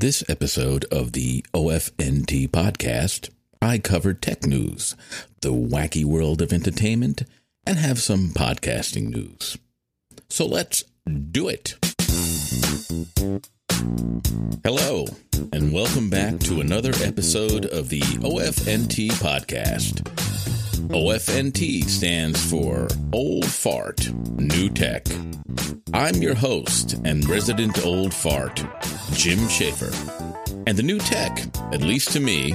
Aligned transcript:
This 0.00 0.22
episode 0.28 0.84
of 0.92 1.10
the 1.10 1.44
OFNT 1.52 2.50
podcast, 2.50 3.30
I 3.60 3.78
cover 3.78 4.14
tech 4.14 4.46
news, 4.46 4.94
the 5.40 5.52
wacky 5.52 6.04
world 6.04 6.40
of 6.40 6.52
entertainment, 6.52 7.24
and 7.66 7.78
have 7.78 7.98
some 7.98 8.28
podcasting 8.28 9.08
news. 9.08 9.58
So 10.30 10.46
let's 10.46 10.84
do 11.32 11.48
it. 11.48 11.74
Hello, 14.62 15.06
and 15.52 15.72
welcome 15.72 16.10
back 16.10 16.38
to 16.42 16.60
another 16.60 16.92
episode 17.02 17.66
of 17.66 17.88
the 17.88 18.02
OFNT 18.22 19.08
podcast. 19.14 20.06
OFNT 20.86 21.84
stands 21.88 22.50
for 22.50 22.88
Old 23.12 23.44
Fart 23.44 24.10
New 24.38 24.70
Tech. 24.70 25.06
I'm 25.92 26.14
your 26.14 26.36
host 26.36 26.94
and 27.04 27.28
resident 27.28 27.84
old 27.84 28.14
fart, 28.14 28.64
Jim 29.12 29.48
Schaefer. 29.48 29.90
And 30.66 30.78
the 30.78 30.82
new 30.84 30.98
tech, 30.98 31.44
at 31.72 31.82
least 31.82 32.12
to 32.12 32.20
me, 32.20 32.54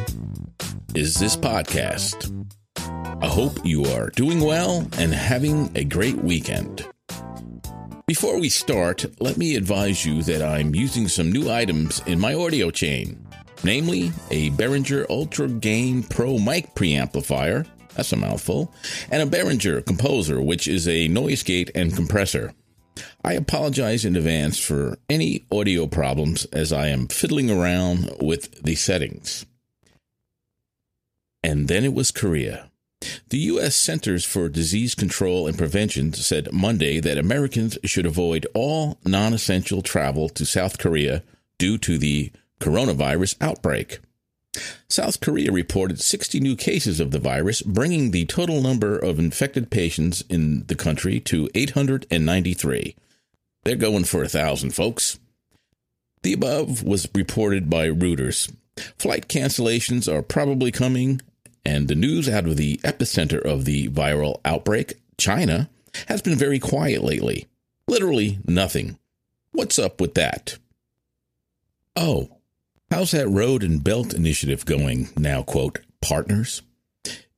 is 0.95 1.15
this 1.15 1.35
podcast. 1.35 2.31
I 3.21 3.27
hope 3.27 3.63
you 3.65 3.85
are 3.85 4.09
doing 4.09 4.39
well 4.39 4.87
and 4.97 5.13
having 5.13 5.69
a 5.75 5.83
great 5.83 6.17
weekend. 6.17 6.87
Before 8.07 8.39
we 8.39 8.49
start, 8.49 9.05
let 9.19 9.37
me 9.37 9.55
advise 9.55 10.05
you 10.05 10.23
that 10.23 10.41
I'm 10.41 10.73
using 10.73 11.07
some 11.07 11.31
new 11.31 11.51
items 11.51 12.01
in 12.07 12.19
my 12.19 12.33
audio 12.33 12.71
chain, 12.71 13.27
namely 13.63 14.11
a 14.31 14.49
Behringer 14.51 15.05
Ultra 15.09 15.49
Gain 15.49 16.03
Pro 16.03 16.39
mic 16.39 16.73
preamplifier 16.73 17.67
that's 17.95 18.11
a 18.11 18.17
mouthful. 18.17 18.73
And 19.09 19.21
a 19.21 19.25
Behringer 19.37 19.85
composer, 19.85 20.41
which 20.41 20.67
is 20.67 20.87
a 20.87 21.07
noise 21.07 21.43
gate 21.43 21.71
and 21.75 21.95
compressor. 21.95 22.53
I 23.23 23.33
apologize 23.33 24.05
in 24.05 24.15
advance 24.15 24.59
for 24.59 24.97
any 25.09 25.45
audio 25.51 25.87
problems 25.87 26.45
as 26.45 26.71
I 26.71 26.87
am 26.87 27.07
fiddling 27.07 27.49
around 27.49 28.11
with 28.21 28.63
the 28.63 28.75
settings. 28.75 29.45
And 31.43 31.67
then 31.67 31.83
it 31.83 31.93
was 31.93 32.11
Korea. 32.11 32.69
The 33.29 33.37
U.S. 33.37 33.75
Centers 33.75 34.23
for 34.23 34.47
Disease 34.47 34.95
Control 34.95 35.47
and 35.47 35.57
Prevention 35.57 36.13
said 36.13 36.53
Monday 36.53 37.01
that 37.01 37.17
Americans 37.17 37.77
should 37.83 38.05
avoid 38.05 38.47
all 38.53 38.97
non 39.03 39.33
essential 39.33 39.81
travel 39.81 40.29
to 40.29 40.45
South 40.45 40.77
Korea 40.77 41.23
due 41.57 41.77
to 41.79 41.97
the 41.97 42.31
coronavirus 42.61 43.35
outbreak. 43.41 43.99
South 44.87 45.19
Korea 45.19 45.51
reported 45.51 45.99
60 45.99 46.39
new 46.39 46.55
cases 46.55 46.99
of 46.99 47.11
the 47.11 47.19
virus, 47.19 47.61
bringing 47.61 48.11
the 48.11 48.25
total 48.25 48.61
number 48.61 48.97
of 48.97 49.19
infected 49.19 49.71
patients 49.71 50.21
in 50.29 50.65
the 50.67 50.75
country 50.75 51.19
to 51.21 51.49
893. 51.55 52.95
They're 53.63 53.75
going 53.75 54.03
for 54.03 54.23
a 54.23 54.29
thousand, 54.29 54.71
folks. 54.71 55.19
The 56.21 56.33
above 56.33 56.83
was 56.83 57.07
reported 57.13 57.69
by 57.69 57.87
Reuters. 57.87 58.53
Flight 58.97 59.27
cancellations 59.27 60.11
are 60.11 60.21
probably 60.21 60.71
coming, 60.71 61.21
and 61.65 61.87
the 61.87 61.95
news 61.95 62.29
out 62.29 62.45
of 62.45 62.57
the 62.57 62.77
epicenter 62.77 63.41
of 63.41 63.65
the 63.65 63.89
viral 63.89 64.39
outbreak, 64.45 65.01
China, 65.17 65.69
has 66.07 66.21
been 66.21 66.35
very 66.35 66.59
quiet 66.59 67.03
lately. 67.03 67.47
Literally 67.87 68.39
nothing. 68.47 68.97
What's 69.51 69.77
up 69.77 70.01
with 70.01 70.13
that? 70.15 70.57
Oh, 71.95 72.37
How's 72.93 73.09
that 73.09 73.27
road 73.27 73.63
and 73.63 73.83
belt 73.83 74.13
initiative 74.13 74.65
going 74.65 75.09
now, 75.17 75.41
quote, 75.41 75.79
partners? 75.99 76.61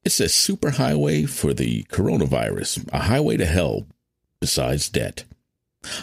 It's 0.03 0.19
a 0.19 0.25
superhighway 0.25 1.29
for 1.29 1.53
the 1.53 1.83
coronavirus, 1.83 2.89
a 2.91 3.03
highway 3.03 3.37
to 3.37 3.45
hell 3.45 3.87
besides 4.41 4.89
debt. 4.89 5.23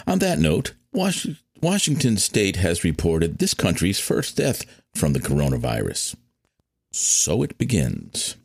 On 0.07 0.17
that 0.17 0.39
note, 0.39 0.73
Washington 0.91 2.17
state 2.17 2.55
has 2.55 2.83
reported 2.83 3.37
this 3.37 3.53
country's 3.53 3.99
first 3.99 4.37
death 4.37 4.65
from 4.95 5.13
the 5.13 5.19
coronavirus. 5.19 6.15
So 6.91 7.43
it 7.43 7.59
begins. 7.59 8.37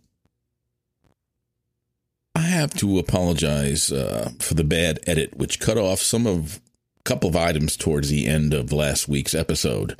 I 2.35 2.41
have 2.41 2.75
to 2.75 2.99
apologize 2.99 3.91
uh, 3.91 4.33
for 4.41 4.53
the 4.53 4.63
bad 4.63 5.01
edit, 5.07 5.39
which 5.39 5.59
cut 5.59 5.79
off 5.79 6.01
some 6.01 6.27
of 6.27 6.61
a 7.01 7.03
couple 7.05 7.31
of 7.31 7.35
items 7.35 7.79
towards 7.79 8.11
the 8.11 8.27
end 8.27 8.53
of 8.53 8.75
last 8.75 9.09
week's 9.09 9.35
episode. 9.35 9.99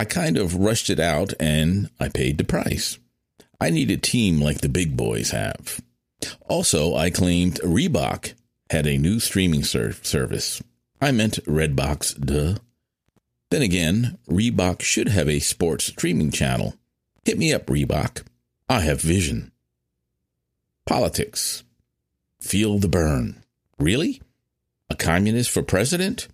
I 0.00 0.04
kind 0.04 0.38
of 0.38 0.54
rushed 0.54 0.90
it 0.90 1.00
out 1.00 1.32
and 1.40 1.90
I 1.98 2.08
paid 2.08 2.38
the 2.38 2.44
price. 2.44 2.98
I 3.60 3.70
need 3.70 3.90
a 3.90 3.96
team 3.96 4.40
like 4.40 4.60
the 4.60 4.68
big 4.68 4.96
boys 4.96 5.30
have. 5.30 5.80
Also, 6.48 6.94
I 6.94 7.10
claimed 7.10 7.60
Reebok 7.64 8.34
had 8.70 8.86
a 8.86 8.98
new 8.98 9.18
streaming 9.18 9.64
ser- 9.64 9.92
service. 10.02 10.62
I 11.00 11.10
meant 11.10 11.44
Redbox, 11.44 12.24
duh. 12.24 12.58
Then 13.50 13.62
again, 13.62 14.18
Reebok 14.28 14.82
should 14.82 15.08
have 15.08 15.28
a 15.28 15.40
sports 15.40 15.86
streaming 15.86 16.30
channel. 16.30 16.74
Hit 17.24 17.38
me 17.38 17.52
up, 17.52 17.66
Reebok. 17.66 18.24
I 18.68 18.80
have 18.80 19.00
vision. 19.00 19.50
Politics. 20.86 21.64
Feel 22.40 22.78
the 22.78 22.88
burn. 22.88 23.42
Really? 23.78 24.20
A 24.90 24.94
communist 24.94 25.50
for 25.50 25.62
president? 25.62 26.28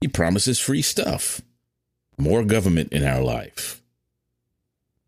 He 0.00 0.08
promises 0.08 0.60
free 0.60 0.82
stuff 0.82 1.40
more 2.16 2.44
government 2.44 2.92
in 2.92 3.04
our 3.04 3.22
life. 3.22 3.82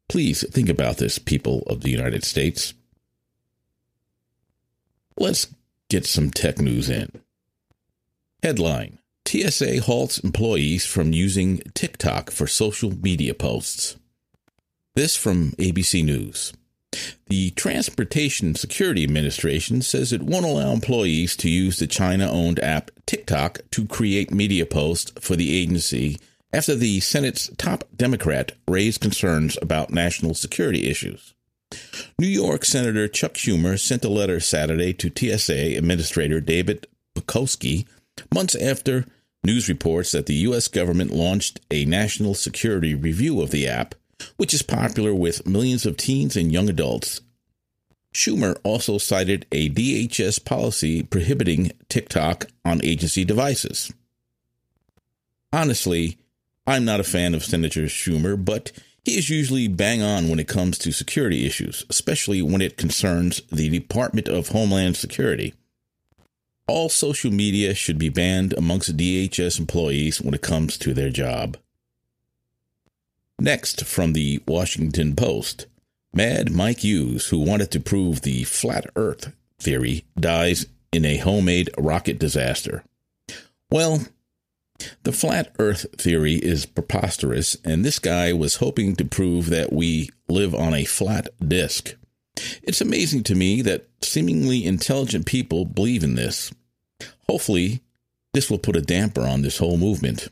Please 0.09 0.49
think 0.51 0.69
about 0.69 0.99
this, 0.99 1.19
people 1.19 1.63
of 1.67 1.81
the 1.81 1.91
United 1.91 2.25
States. 2.25 2.75
Let's 5.17 5.49
get 5.89 6.07
some 6.07 6.31
tech 6.31 6.59
news 6.59 6.89
in. 6.89 7.11
Headline 8.43 8.99
TSA 9.27 9.81
halts 9.83 10.19
employees 10.21 10.87
from 10.87 11.13
using 11.13 11.59
TikTok 11.75 12.31
for 12.31 12.47
social 12.47 12.93
media 12.93 13.35
posts. 13.35 13.97
This 14.95 15.17
from 15.17 15.51
ABC 15.53 16.05
News. 16.05 16.53
The 17.27 17.51
Transportation 17.51 18.55
Security 18.55 19.03
Administration 19.03 19.83
says 19.83 20.13
it 20.13 20.23
won't 20.23 20.47
allow 20.47 20.71
employees 20.71 21.37
to 21.39 21.51
use 21.51 21.79
the 21.79 21.87
China 21.87 22.31
owned 22.31 22.61
app 22.61 22.91
TikTok 23.05 23.59
to 23.73 23.87
create 23.87 24.31
media 24.31 24.65
posts 24.65 25.13
for 25.21 25.35
the 25.35 25.61
agency 25.61 26.19
after 26.57 26.75
the 26.75 27.01
Senate's 27.01 27.51
top 27.59 27.85
Democrat 27.95 28.53
raised 28.67 29.03
concerns 29.03 29.59
about 29.61 29.91
national 29.91 30.33
security 30.33 30.89
issues. 30.89 31.35
New 32.19 32.27
York 32.27 32.65
Senator 32.65 33.09
Chuck 33.09 33.35
Schumer 33.35 33.79
sent 33.79 34.07
a 34.07 34.09
letter 34.09 34.41
Saturday 34.41 34.95
to 34.95 35.13
TSA 35.15 35.77
Administrator 35.77 36.41
David 36.41 36.87
Pekoske 37.15 37.85
months 38.33 38.55
after 38.55 39.05
news 39.45 39.69
reports 39.69 40.13
that 40.13 40.25
the 40.25 40.35
U.S. 40.49 40.67
government 40.69 41.11
launched 41.11 41.61
a 41.71 41.85
national 41.85 42.33
security 42.33 42.95
review 42.95 43.43
of 43.43 43.51
the 43.51 43.69
app, 43.69 43.95
which 44.39 44.55
is 44.55 44.63
popular 44.63 45.15
with 45.15 45.47
millions 45.47 45.85
of 45.85 45.99
teens 45.99 46.37
and 46.37 46.51
young 46.51 46.71
adults. 46.71 47.21
Schumer 48.15 48.59
also 48.65 48.97
cited 48.97 49.45
a 49.53 49.69
DHS 49.69 50.43
policy 50.43 51.03
prohibiting 51.03 51.73
TikTok 51.91 52.47
on 52.65 52.83
agency 52.83 53.27
devices. 53.27 53.93
Honestly, 55.53 56.17
I'm 56.67 56.85
not 56.85 57.01
a 57.01 57.05
fan 57.05 57.35
of 57.35 57.45
Senator 57.45 57.83
Schumer, 57.85 58.43
but 58.43 58.73
he 59.05 59.17
is 59.17 59.31
usually 59.31 59.69
bang 59.69 60.03
on 60.03 60.29
when 60.29 60.41
it 60.41 60.49
comes 60.49 60.79
to 60.79 60.91
security 60.93 61.47
issues, 61.47 61.85
especially 61.89 62.43
when 62.43 62.61
it 62.61 62.77
concerns 62.77 63.41
the 63.53 63.69
Department 63.71 64.29
of 64.29 64.49
Homeland 64.49 64.97
Security. 64.97 65.55
all 66.69 66.89
social 66.89 67.31
media 67.31 67.75
should 67.75 67.99
be 67.99 68.09
banned 68.09 68.53
amongst 68.55 68.97
DHS 68.97 69.59
employees 69.59 70.21
when 70.21 70.35
it 70.35 70.43
comes 70.43 70.77
to 70.79 70.93
their 70.93 71.11
job. 71.11 71.57
Next, 73.39 73.85
from 73.85 74.13
the 74.15 74.43
Washington 74.49 75.15
Post, 75.15 75.67
Mad 76.13 76.51
Mike 76.51 76.83
Hughes, 76.83 77.27
who 77.29 77.39
wanted 77.39 77.71
to 77.73 77.81
prove 77.81 78.23
the 78.23 78.45
flat 78.45 78.87
earth 78.97 79.33
theory, 79.59 80.05
dies 80.19 80.67
in 80.91 81.05
a 81.05 81.19
homemade 81.19 81.71
rocket 81.79 82.19
disaster. 82.19 82.83
Well, 83.71 84.07
the 85.03 85.13
flat 85.13 85.55
earth 85.59 85.87
theory 85.97 86.35
is 86.35 86.67
preposterous, 86.67 87.57
and 87.65 87.85
this 87.85 87.99
guy 87.99 88.33
was 88.33 88.57
hoping 88.57 88.97
to 88.97 89.05
prove 89.05 89.49
that 89.51 89.73
we 89.73 90.11
live 90.29 90.55
on 90.55 90.75
a 90.75 90.85
flat 90.85 91.29
disk. 91.47 91.95
It's 92.63 92.81
amazing 92.81 93.23
to 93.25 93.35
me 93.35 93.63
that 93.63 93.89
seemingly 94.03 94.65
intelligent 94.65 95.27
people 95.27 95.65
believe 95.65 96.05
in 96.05 96.15
this. 96.15 96.53
Hopefully, 97.29 97.81
this 98.33 98.51
will 98.51 98.59
put 98.59 98.77
a 98.77 98.83
damper 98.83 99.23
on 99.23 99.43
this 99.43 99.59
whole 99.59 99.79
movement. 99.79 100.29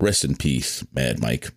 Rest 0.00 0.24
in 0.24 0.36
peace, 0.36 0.84
Mad 0.94 1.20
Mike. 1.20 1.50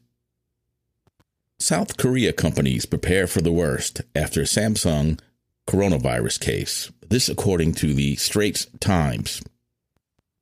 South 1.60 1.98
Korea 1.98 2.34
companies 2.34 2.86
prepare 2.86 3.26
for 3.26 3.42
the 3.42 3.52
worst 3.52 4.02
after 4.16 4.42
Samsung 4.42 5.20
coronavirus 5.68 6.40
case. 6.40 6.92
This 7.10 7.30
according 7.30 7.74
to 7.76 7.94
the 7.94 8.16
Straits 8.16 8.68
Times. 8.80 9.42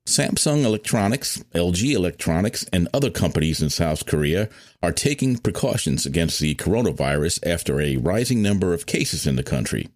Samsung 0.08 0.64
Electronics, 0.64 1.44
LG 1.56 1.92
Electronics, 1.94 2.64
and 2.72 2.88
other 2.94 3.10
companies 3.10 3.60
in 3.60 3.72
South 3.72 4.06
Korea 4.06 4.50
are 4.84 4.92
taking 4.92 5.38
precautions 5.38 6.06
against 6.06 6.40
the 6.40 6.54
coronavirus 6.56 7.40
after 7.46 7.82
a 7.82 7.98
rising 7.98 8.42
number 8.44 8.72
of 8.72 8.86
cases 8.86 9.26
in 9.26 9.36
the 9.36 9.44
country, 9.44 9.90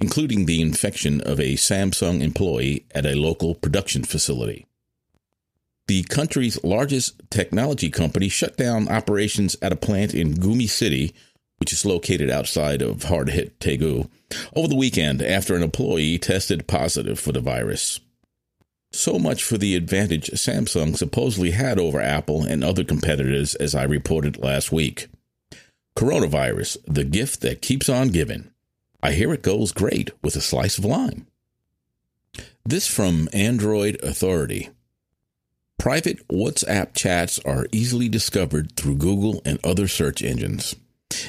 including 0.00 0.46
the 0.46 0.62
infection 0.62 1.20
of 1.22 1.40
a 1.40 1.54
Samsung 1.54 2.22
employee 2.22 2.86
at 2.94 3.04
a 3.04 3.16
local 3.16 3.56
production 3.56 4.04
facility. 4.04 4.66
The 5.88 6.04
country's 6.04 6.62
largest 6.62 7.20
technology 7.30 7.90
company 7.90 8.28
shut 8.28 8.56
down 8.56 8.88
operations 8.88 9.56
at 9.60 9.72
a 9.72 9.76
plant 9.76 10.14
in 10.14 10.34
Gumi 10.34 10.68
City, 10.68 11.12
which 11.56 11.72
is 11.72 11.84
located 11.84 12.30
outside 12.30 12.82
of 12.82 13.02
hard 13.02 13.30
hit 13.30 13.58
Daegu, 13.58 14.08
over 14.54 14.68
the 14.68 14.76
weekend 14.76 15.20
after 15.20 15.56
an 15.56 15.64
employee 15.64 16.18
tested 16.18 16.68
positive 16.68 17.18
for 17.18 17.32
the 17.32 17.40
virus. 17.40 17.98
So 18.92 19.18
much 19.18 19.44
for 19.44 19.56
the 19.56 19.76
advantage 19.76 20.30
Samsung 20.30 20.96
supposedly 20.96 21.52
had 21.52 21.78
over 21.78 22.00
Apple 22.00 22.42
and 22.42 22.64
other 22.64 22.82
competitors, 22.82 23.54
as 23.54 23.74
I 23.74 23.84
reported 23.84 24.38
last 24.38 24.72
week. 24.72 25.08
Coronavirus, 25.96 26.76
the 26.86 27.04
gift 27.04 27.40
that 27.42 27.62
keeps 27.62 27.88
on 27.88 28.08
giving. 28.08 28.50
I 29.02 29.12
hear 29.12 29.32
it 29.32 29.42
goes 29.42 29.72
great 29.72 30.10
with 30.22 30.36
a 30.36 30.40
slice 30.40 30.76
of 30.76 30.84
lime. 30.84 31.26
This 32.66 32.86
from 32.86 33.28
Android 33.32 34.02
Authority. 34.02 34.70
Private 35.78 36.26
WhatsApp 36.28 36.94
chats 36.94 37.38
are 37.40 37.66
easily 37.72 38.08
discovered 38.08 38.76
through 38.76 38.96
Google 38.96 39.40
and 39.46 39.58
other 39.64 39.88
search 39.88 40.22
engines. 40.22 40.76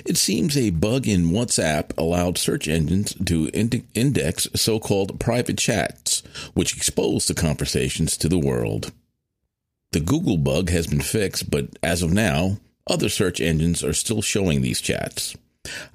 It 0.05 0.17
seems 0.17 0.57
a 0.57 0.71
bug 0.71 1.07
in 1.07 1.29
WhatsApp 1.31 1.97
allowed 1.97 2.37
search 2.37 2.67
engines 2.67 3.15
to 3.25 3.49
ind- 3.53 3.87
index 3.93 4.47
so 4.53 4.79
called 4.79 5.19
private 5.19 5.57
chats, 5.57 6.10
which 6.53 6.75
expose 6.75 7.27
the 7.27 7.33
conversations 7.33 8.17
to 8.17 8.29
the 8.29 8.39
world. 8.39 8.91
The 9.91 9.99
Google 9.99 10.37
bug 10.37 10.69
has 10.69 10.87
been 10.87 11.01
fixed, 11.01 11.51
but 11.51 11.67
as 11.83 12.01
of 12.01 12.13
now, 12.13 12.57
other 12.87 13.09
search 13.09 13.41
engines 13.41 13.83
are 13.83 13.93
still 13.93 14.21
showing 14.21 14.61
these 14.61 14.81
chats. 14.81 15.35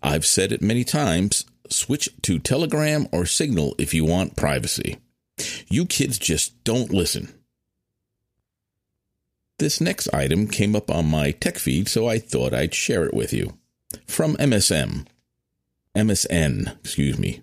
I've 0.02 0.26
said 0.26 0.52
it 0.52 0.62
many 0.62 0.84
times 0.84 1.44
switch 1.68 2.08
to 2.22 2.38
Telegram 2.38 3.08
or 3.10 3.26
Signal 3.26 3.74
if 3.78 3.92
you 3.92 4.04
want 4.04 4.36
privacy. 4.36 4.98
You 5.68 5.86
kids 5.86 6.18
just 6.18 6.62
don't 6.64 6.92
listen. 6.92 7.32
This 9.58 9.80
next 9.80 10.12
item 10.12 10.48
came 10.48 10.76
up 10.76 10.90
on 10.90 11.06
my 11.06 11.30
tech 11.30 11.58
feed, 11.58 11.88
so 11.88 12.06
I 12.06 12.18
thought 12.18 12.52
I'd 12.52 12.74
share 12.74 13.06
it 13.06 13.14
with 13.14 13.32
you. 13.32 13.56
From 14.06 14.36
MSM. 14.36 15.06
MSN, 15.94 16.78
excuse 16.80 17.18
me. 17.18 17.40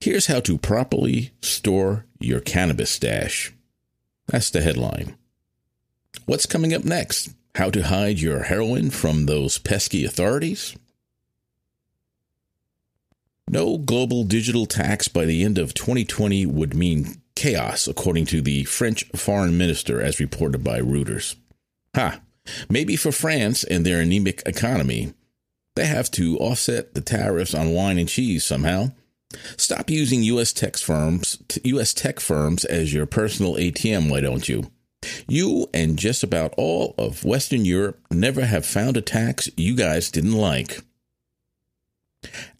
Here's 0.00 0.26
how 0.26 0.40
to 0.40 0.56
properly 0.56 1.32
store 1.42 2.06
your 2.18 2.40
cannabis 2.40 2.90
stash. 2.90 3.52
That's 4.28 4.48
the 4.48 4.62
headline. 4.62 5.16
What's 6.24 6.46
coming 6.46 6.72
up 6.72 6.84
next? 6.84 7.30
How 7.56 7.68
to 7.70 7.82
hide 7.82 8.18
your 8.18 8.44
heroin 8.44 8.90
from 8.90 9.26
those 9.26 9.58
pesky 9.58 10.06
authorities? 10.06 10.74
No 13.46 13.76
global 13.76 14.24
digital 14.24 14.64
tax 14.64 15.08
by 15.08 15.26
the 15.26 15.44
end 15.44 15.58
of 15.58 15.74
2020 15.74 16.46
would 16.46 16.74
mean 16.74 17.20
chaos, 17.34 17.86
according 17.86 18.24
to 18.26 18.40
the 18.40 18.64
French 18.64 19.04
foreign 19.14 19.58
minister, 19.58 20.00
as 20.00 20.20
reported 20.20 20.64
by 20.64 20.80
Reuters. 20.80 21.34
Ha! 21.94 22.20
Maybe 22.70 22.96
for 22.96 23.12
France 23.12 23.64
and 23.64 23.84
their 23.84 24.00
anemic 24.00 24.42
economy, 24.46 25.12
they 25.74 25.86
have 25.86 26.10
to 26.12 26.38
offset 26.38 26.94
the 26.94 27.00
tariffs 27.02 27.52
on 27.54 27.74
wine 27.74 27.98
and 27.98 28.08
cheese 28.08 28.46
somehow. 28.46 28.92
Stop 29.56 29.90
using 29.90 30.22
U.S. 30.24 30.52
tech 30.52 30.76
firms, 30.76 31.42
U.S. 31.64 31.94
tech 31.94 32.20
firms 32.20 32.64
as 32.64 32.92
your 32.92 33.06
personal 33.06 33.54
ATM, 33.54 34.10
why 34.10 34.20
don't 34.20 34.48
you? 34.48 34.70
You 35.28 35.68
and 35.72 35.98
just 35.98 36.22
about 36.22 36.52
all 36.56 36.94
of 36.98 37.24
Western 37.24 37.64
Europe 37.64 38.00
never 38.10 38.44
have 38.44 38.66
found 38.66 38.96
a 38.96 39.00
tax 39.00 39.48
you 39.56 39.74
guys 39.74 40.10
didn't 40.10 40.34
like. 40.34 40.80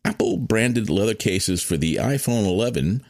Apple 0.05 0.39
branded 0.39 0.89
leather 0.89 1.15
cases 1.15 1.63
for 1.63 1.77
the 1.77 1.97
iPhone 1.97 2.47
11 2.47 3.05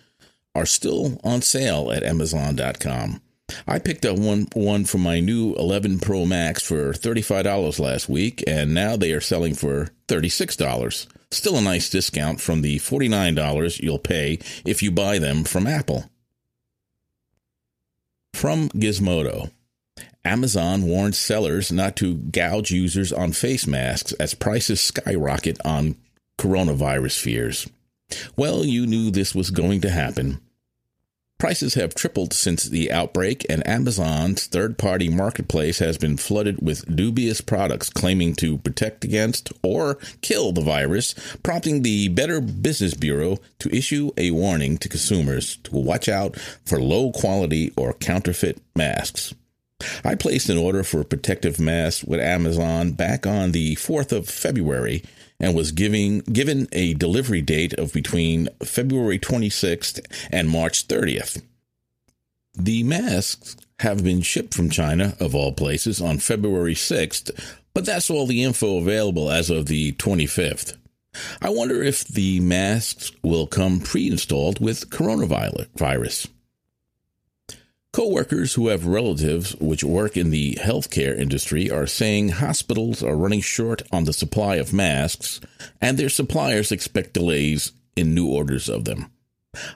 are 0.55 0.67
still 0.67 1.21
on 1.23 1.43
sale 1.43 1.93
at 1.93 2.03
Amazon.com. 2.03 3.21
I 3.67 3.79
picked 3.79 4.05
up 4.05 4.17
one 4.19 4.47
one 4.55 4.85
for 4.85 4.99
my 4.99 5.21
new 5.21 5.55
11 5.55 5.99
Pro 6.01 6.25
Max 6.25 6.63
for 6.63 6.93
$35 6.93 7.79
last 7.79 8.09
week, 8.09 8.45
and 8.47 8.73
now 8.75 8.97
they 8.97 9.13
are 9.13 9.21
selling 9.21 9.55
for 9.55 9.89
$36. 10.09 11.07
Still 11.33 11.57
a 11.57 11.61
nice 11.61 11.89
discount 11.89 12.41
from 12.41 12.63
the 12.63 12.79
$49 12.79 13.81
you'll 13.81 13.99
pay 13.99 14.39
if 14.65 14.83
you 14.83 14.91
buy 14.91 15.19
them 15.19 15.45
from 15.45 15.67
Apple. 15.67 16.11
From 18.35 18.69
Gizmodo. 18.71 19.51
Amazon 20.25 20.83
warns 20.83 21.19
sellers 21.19 21.73
not 21.73 21.97
to 21.97 22.17
gouge 22.17 22.71
users 22.71 23.13
on 23.13 23.33
face 23.33 23.67
masks 23.67 24.13
as 24.15 24.35
prices 24.35 24.81
skyrocket 24.81 25.59
on 25.65 25.97
coronavirus 26.39 27.21
fears. 27.21 27.69
Well, 28.37 28.65
you 28.65 28.87
knew 28.87 29.11
this 29.11 29.35
was 29.35 29.51
going 29.51 29.81
to 29.83 29.91
happen. 29.91 30.41
Prices 31.41 31.73
have 31.73 31.95
tripled 31.95 32.35
since 32.35 32.65
the 32.65 32.93
outbreak, 32.93 33.47
and 33.49 33.67
Amazon's 33.67 34.47
third 34.47 34.77
party 34.77 35.09
marketplace 35.09 35.79
has 35.79 35.97
been 35.97 36.19
flooded 36.19 36.61
with 36.61 36.95
dubious 36.95 37.41
products 37.41 37.89
claiming 37.89 38.35
to 38.35 38.59
protect 38.59 39.05
against 39.05 39.51
or 39.63 39.97
kill 40.21 40.53
the 40.53 40.61
virus, 40.61 41.15
prompting 41.43 41.81
the 41.81 42.09
Better 42.09 42.43
Business 42.43 42.93
Bureau 42.93 43.39
to 43.59 43.75
issue 43.75 44.11
a 44.19 44.33
warning 44.33 44.77
to 44.79 44.89
consumers 44.91 45.57
to 45.65 45.77
watch 45.77 46.11
out 46.11 46.39
for 46.39 46.79
low 46.79 47.11
quality 47.11 47.73
or 47.75 47.95
counterfeit 47.95 48.61
masks. 48.77 49.33
I 50.05 50.17
placed 50.17 50.51
an 50.51 50.59
order 50.59 50.83
for 50.83 51.05
protective 51.05 51.59
masks 51.59 52.05
with 52.05 52.21
Amazon 52.21 52.93
back 52.93 53.27
on 53.27 53.53
the 53.53 53.77
4th 53.77 54.13
of 54.13 54.29
February 54.29 55.03
and 55.41 55.55
was 55.55 55.73
giving, 55.73 56.21
given 56.21 56.69
a 56.73 56.95
delivery 56.95 57.43
date 57.43 57.73
of 57.75 57.93
between 57.93 58.49
February 58.63 59.19
26th 59.19 60.01
and 60.31 60.49
March 60.49 60.87
30th. 60.87 61.43
The 62.55 62.83
masks 62.83 63.57
have 63.81 64.05
been 64.05 64.21
shipped 64.21 64.55
from 64.55 64.71
China, 64.71 65.17
of 65.19 65.35
all 65.35 65.53
places, 65.53 66.01
on 66.01 66.19
February 66.19 66.75
6th, 66.75 67.31
but 67.73 67.87
that's 67.87 68.11
all 68.11 68.27
the 68.27 68.43
info 68.43 68.79
available 68.79 69.31
as 69.31 69.49
of 69.49 69.67
the 69.67 69.93
25th. 69.93 70.77
I 71.41 71.49
wonder 71.49 71.83
if 71.83 72.05
the 72.05 72.41
masks 72.41 73.13
will 73.23 73.47
come 73.47 73.81
pre 73.81 74.09
installed 74.09 74.61
with 74.61 74.91
coronavirus. 74.91 76.29
Co-workers 77.93 78.55
who 78.55 78.69
have 78.69 78.87
relatives 78.87 79.57
which 79.57 79.83
work 79.83 80.17
in 80.17 80.31
the 80.31 80.57
healthcare 80.61 81.19
industry 81.19 81.69
are 81.69 81.89
saying 81.89 82.29
hospitals 82.29 83.03
are 83.03 83.17
running 83.17 83.41
short 83.41 83.83
on 83.91 84.05
the 84.05 84.13
supply 84.13 84.57
of 84.57 84.73
masks 84.73 85.41
and 85.81 85.99
their 85.99 86.09
suppliers 86.09 86.71
expect 86.71 87.15
delays 87.15 87.73
in 87.97 88.15
new 88.15 88.29
orders 88.29 88.69
of 88.69 88.85
them. 88.85 89.11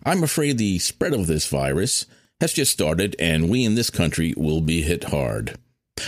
I'm 0.05 0.23
afraid 0.23 0.59
the 0.59 0.79
spread 0.79 1.13
of 1.13 1.27
this 1.27 1.49
virus 1.49 2.07
has 2.41 2.53
just 2.53 2.71
started 2.71 3.17
and 3.19 3.51
we 3.51 3.65
in 3.65 3.75
this 3.75 3.91
country 3.91 4.33
will 4.37 4.61
be 4.61 4.83
hit 4.83 5.05
hard. 5.05 5.59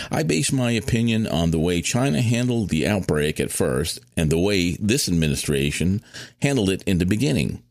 I 0.09 0.23
base 0.23 0.51
my 0.53 0.71
opinion 0.71 1.27
on 1.27 1.51
the 1.51 1.59
way 1.59 1.81
China 1.81 2.21
handled 2.21 2.69
the 2.69 2.87
outbreak 2.87 3.41
at 3.41 3.51
first 3.51 3.99
and 4.15 4.29
the 4.29 4.39
way 4.39 4.77
this 4.79 5.09
administration 5.09 6.01
handled 6.41 6.69
it 6.69 6.83
in 6.83 6.99
the 6.99 7.05
beginning. 7.05 7.63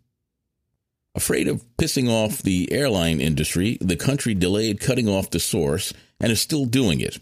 Afraid 1.17 1.49
of 1.49 1.65
pissing 1.79 2.11
off 2.11 2.43
the 2.43 2.71
airline 2.71 3.23
industry, 3.23 3.79
the 3.81 3.97
country 3.97 4.35
delayed 4.35 4.81
cutting 4.81 5.09
off 5.09 5.31
the 5.31 5.41
source 5.41 5.95
and 6.21 6.31
is 6.31 6.43
still 6.43 6.67
doing 6.67 7.01
it. 7.01 7.19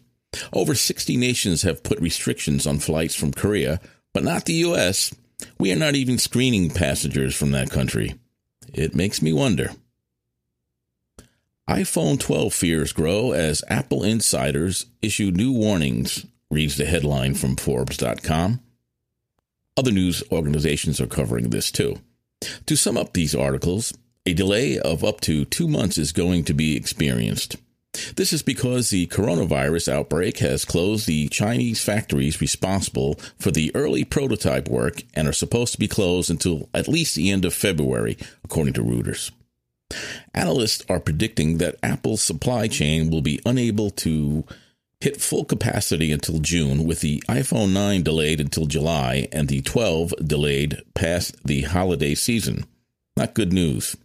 Over 0.52 0.74
60 0.74 1.16
nations 1.16 1.62
have 1.62 1.84
put 1.84 2.00
restrictions 2.00 2.66
on 2.66 2.80
flights 2.80 3.14
from 3.14 3.32
Korea, 3.32 3.80
but 4.12 4.24
not 4.24 4.46
the 4.46 4.54
U.S. 4.54 5.14
We 5.58 5.70
are 5.72 5.76
not 5.76 5.94
even 5.94 6.18
screening 6.18 6.70
passengers 6.70 7.36
from 7.36 7.52
that 7.52 7.70
country. 7.70 8.16
It 8.72 8.96
makes 8.96 9.22
me 9.22 9.32
wonder. 9.32 9.70
iPhone 11.70 12.18
12 12.18 12.52
fears 12.52 12.92
grow 12.92 13.30
as 13.30 13.62
Apple 13.68 14.02
insiders 14.02 14.86
issue 15.02 15.30
new 15.30 15.52
warnings, 15.52 16.26
reads 16.50 16.76
the 16.76 16.84
headline 16.84 17.34
from 17.34 17.54
Forbes.com. 17.54 18.60
Other 19.76 19.92
news 19.92 20.24
organizations 20.32 21.00
are 21.00 21.06
covering 21.06 21.50
this 21.50 21.70
too. 21.70 22.00
To 22.66 22.76
sum 22.76 22.96
up 22.96 23.12
these 23.12 23.34
articles, 23.34 23.92
a 24.26 24.34
delay 24.34 24.78
of 24.78 25.04
up 25.04 25.20
to 25.22 25.44
two 25.44 25.68
months 25.68 25.98
is 25.98 26.12
going 26.12 26.44
to 26.44 26.54
be 26.54 26.76
experienced. 26.76 27.56
This 28.16 28.32
is 28.32 28.42
because 28.42 28.90
the 28.90 29.06
coronavirus 29.06 29.92
outbreak 29.92 30.38
has 30.38 30.64
closed 30.64 31.06
the 31.06 31.28
Chinese 31.28 31.82
factories 31.82 32.40
responsible 32.40 33.14
for 33.38 33.50
the 33.50 33.70
early 33.74 34.04
prototype 34.04 34.68
work 34.68 35.02
and 35.14 35.28
are 35.28 35.32
supposed 35.32 35.72
to 35.74 35.78
be 35.78 35.88
closed 35.88 36.30
until 36.30 36.68
at 36.74 36.88
least 36.88 37.14
the 37.14 37.30
end 37.30 37.44
of 37.44 37.54
February, 37.54 38.18
according 38.42 38.74
to 38.74 38.82
Reuters. 38.82 39.30
Analysts 40.34 40.84
are 40.88 40.98
predicting 40.98 41.58
that 41.58 41.76
Apple's 41.82 42.22
supply 42.22 42.66
chain 42.66 43.10
will 43.10 43.22
be 43.22 43.40
unable 43.46 43.90
to 43.90 44.44
hit 45.04 45.20
full 45.20 45.44
capacity 45.44 46.10
until 46.10 46.38
June, 46.38 46.84
with 46.84 47.00
the 47.00 47.22
iPhone 47.28 47.74
9 47.74 48.02
delayed 48.02 48.40
until 48.40 48.64
July 48.64 49.28
and 49.30 49.48
the 49.48 49.60
12 49.60 50.14
delayed 50.24 50.80
past 50.94 51.36
the 51.46 51.60
holiday 51.60 52.14
season. 52.14 52.64
Not 53.14 53.34
good 53.34 53.52
news. 53.52 53.98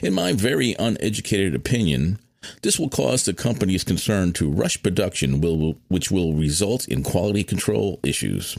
In 0.00 0.14
my 0.14 0.32
very 0.32 0.76
uneducated 0.78 1.56
opinion, 1.56 2.20
this 2.62 2.78
will 2.78 2.88
cause 2.88 3.24
the 3.24 3.34
companies 3.34 3.82
concerned 3.82 4.36
to 4.36 4.48
rush 4.48 4.80
production, 4.80 5.40
which 5.88 6.12
will 6.12 6.34
result 6.34 6.86
in 6.86 7.02
quality 7.02 7.42
control 7.42 7.98
issues. 8.04 8.56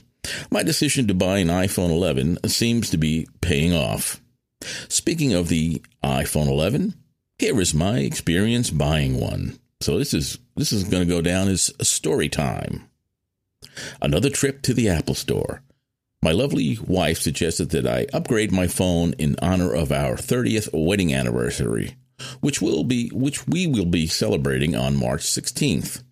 My 0.51 0.63
decision 0.63 1.07
to 1.07 1.13
buy 1.13 1.37
an 1.37 1.47
iPhone 1.47 1.91
11 1.91 2.39
seems 2.49 2.89
to 2.89 2.97
be 2.97 3.25
paying 3.39 3.73
off. 3.73 4.19
Speaking 4.89 5.31
of 5.33 5.47
the 5.47 5.81
iPhone 6.03 6.49
11, 6.49 6.93
here 7.39 7.61
is 7.61 7.73
my 7.73 7.99
experience 7.99 8.69
buying 8.69 9.17
one. 9.17 9.57
So 9.81 9.97
this 9.97 10.13
is 10.13 10.39
this 10.55 10.71
is 10.71 10.83
going 10.85 11.07
to 11.07 11.13
go 11.13 11.21
down 11.21 11.47
as 11.47 11.71
story 11.81 12.29
time. 12.29 12.89
Another 14.01 14.29
trip 14.29 14.61
to 14.63 14.73
the 14.73 14.89
Apple 14.89 15.15
Store. 15.15 15.61
My 16.21 16.31
lovely 16.31 16.77
wife 16.87 17.19
suggested 17.19 17.69
that 17.69 17.85
I 17.85 18.07
upgrade 18.13 18.51
my 18.51 18.67
phone 18.67 19.13
in 19.13 19.35
honor 19.41 19.71
of 19.73 19.91
our 19.91 20.15
30th 20.15 20.69
wedding 20.73 21.13
anniversary, 21.13 21.97
which 22.39 22.61
will 22.61 22.83
be 22.83 23.09
which 23.09 23.47
we 23.47 23.67
will 23.67 23.85
be 23.85 24.07
celebrating 24.07 24.75
on 24.75 24.95
March 24.95 25.21
16th. 25.21 26.03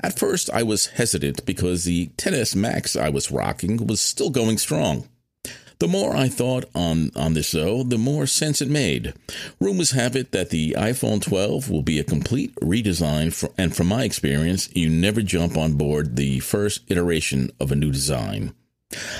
At 0.00 0.18
first, 0.18 0.50
I 0.50 0.62
was 0.62 0.86
hesitant 0.86 1.44
because 1.46 1.84
the 1.84 2.08
10s 2.16 2.54
Max 2.54 2.94
I 2.94 3.08
was 3.08 3.30
rocking 3.30 3.86
was 3.86 4.00
still 4.00 4.30
going 4.30 4.58
strong. 4.58 5.08
The 5.80 5.88
more 5.88 6.16
I 6.16 6.28
thought 6.28 6.64
on, 6.74 7.12
on 7.14 7.34
this, 7.34 7.52
though, 7.52 7.84
the 7.84 7.98
more 7.98 8.26
sense 8.26 8.60
it 8.60 8.68
made. 8.68 9.14
Rumors 9.60 9.92
have 9.92 10.16
it 10.16 10.32
that 10.32 10.50
the 10.50 10.74
iPhone 10.76 11.22
12 11.22 11.70
will 11.70 11.82
be 11.82 12.00
a 12.00 12.04
complete 12.04 12.52
redesign, 12.56 13.32
for, 13.32 13.50
and 13.56 13.76
from 13.76 13.86
my 13.86 14.02
experience, 14.02 14.68
you 14.74 14.88
never 14.88 15.22
jump 15.22 15.56
on 15.56 15.74
board 15.74 16.16
the 16.16 16.40
first 16.40 16.82
iteration 16.90 17.52
of 17.60 17.70
a 17.70 17.76
new 17.76 17.92
design. 17.92 18.54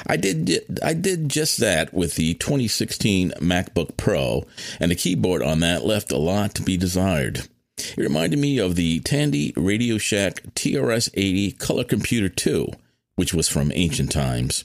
I 0.07 0.17
did 0.17 0.81
I 0.83 0.95
did 0.95 1.29
just 1.29 1.59
that 1.59 1.93
with 1.93 2.15
the 2.17 2.35
2016 2.35 3.33
MacBook 3.41 3.97
Pro, 3.97 4.47
and 4.81 4.91
the 4.91 4.97
keyboard 4.97 5.43
on 5.43 5.61
that 5.61 5.85
left 5.85 6.11
a 6.11 6.17
lot 6.17 6.55
to 6.55 6.63
be 6.63 6.77
desired. 6.77 7.47
It 7.77 7.99
reminded 7.99 8.39
me 8.39 8.59
of 8.59 8.75
the 8.75 9.01
Tandy 9.01 9.53
Radio 9.57 9.99
Shack 9.99 10.43
TRS-80 10.55 11.59
Color 11.59 11.85
Computer 11.85 12.29
2, 12.29 12.73
which 13.15 13.35
was 13.35 13.49
from 13.49 13.71
ancient 13.75 14.11
times. 14.11 14.65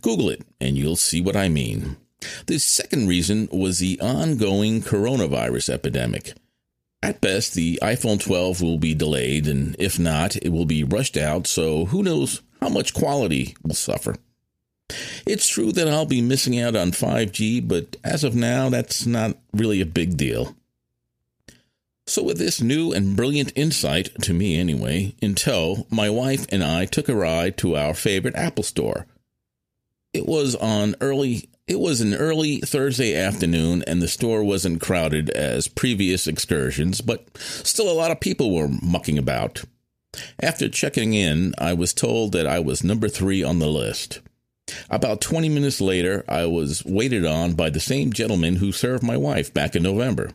Google 0.00 0.30
it 0.30 0.42
and 0.60 0.76
you'll 0.76 0.96
see 0.96 1.20
what 1.20 1.36
I 1.36 1.48
mean. 1.48 1.96
The 2.46 2.58
second 2.58 3.08
reason 3.08 3.48
was 3.50 3.78
the 3.78 4.00
ongoing 4.00 4.80
coronavirus 4.80 5.70
epidemic. 5.70 6.34
At 7.02 7.20
best, 7.20 7.54
the 7.54 7.80
iPhone 7.82 8.20
12 8.20 8.62
will 8.62 8.78
be 8.78 8.94
delayed, 8.94 9.48
and 9.48 9.74
if 9.78 9.98
not, 9.98 10.36
it 10.36 10.50
will 10.50 10.66
be 10.66 10.84
rushed 10.84 11.16
out, 11.16 11.48
so 11.48 11.86
who 11.86 12.02
knows 12.02 12.42
how 12.60 12.68
much 12.68 12.94
quality 12.94 13.56
will 13.64 13.74
suffer. 13.74 14.14
It's 15.26 15.48
true 15.48 15.72
that 15.72 15.88
I'll 15.88 16.06
be 16.06 16.20
missing 16.20 16.60
out 16.60 16.76
on 16.76 16.92
5G, 16.92 17.66
but 17.66 17.96
as 18.04 18.22
of 18.22 18.36
now, 18.36 18.68
that's 18.68 19.04
not 19.04 19.36
really 19.52 19.80
a 19.80 19.86
big 19.86 20.16
deal. 20.16 20.54
So, 22.06 22.22
with 22.22 22.38
this 22.38 22.60
new 22.60 22.92
and 22.92 23.16
brilliant 23.16 23.52
insight, 23.56 24.10
to 24.22 24.32
me 24.32 24.58
anyway, 24.58 25.14
in 25.20 25.34
tow, 25.34 25.86
my 25.88 26.10
wife 26.10 26.46
and 26.50 26.62
I 26.62 26.84
took 26.84 27.08
a 27.08 27.14
ride 27.14 27.56
to 27.58 27.76
our 27.76 27.94
favorite 27.94 28.36
Apple 28.36 28.64
store, 28.64 29.06
it 30.12 30.26
was 30.26 30.54
on 30.56 30.94
early 31.00 31.48
it 31.66 31.78
was 31.78 32.00
an 32.00 32.14
early 32.14 32.58
Thursday 32.58 33.14
afternoon 33.14 33.84
and 33.86 34.02
the 34.02 34.08
store 34.08 34.42
wasn't 34.42 34.80
crowded 34.80 35.30
as 35.30 35.68
previous 35.68 36.26
excursions, 36.26 37.00
but 37.00 37.26
still 37.38 37.90
a 37.90 37.94
lot 37.94 38.10
of 38.10 38.20
people 38.20 38.54
were 38.54 38.68
mucking 38.68 39.16
about. 39.16 39.62
After 40.40 40.68
checking 40.68 41.14
in, 41.14 41.54
I 41.58 41.72
was 41.72 41.94
told 41.94 42.32
that 42.32 42.46
I 42.46 42.58
was 42.58 42.84
number 42.84 43.08
3 43.08 43.42
on 43.44 43.60
the 43.60 43.68
list. 43.68 44.20
About 44.90 45.20
20 45.20 45.48
minutes 45.48 45.80
later, 45.80 46.24
I 46.28 46.46
was 46.46 46.84
waited 46.84 47.24
on 47.24 47.54
by 47.54 47.70
the 47.70 47.80
same 47.80 48.12
gentleman 48.12 48.56
who 48.56 48.72
served 48.72 49.02
my 49.02 49.16
wife 49.16 49.54
back 49.54 49.76
in 49.76 49.82
November. 49.82 50.30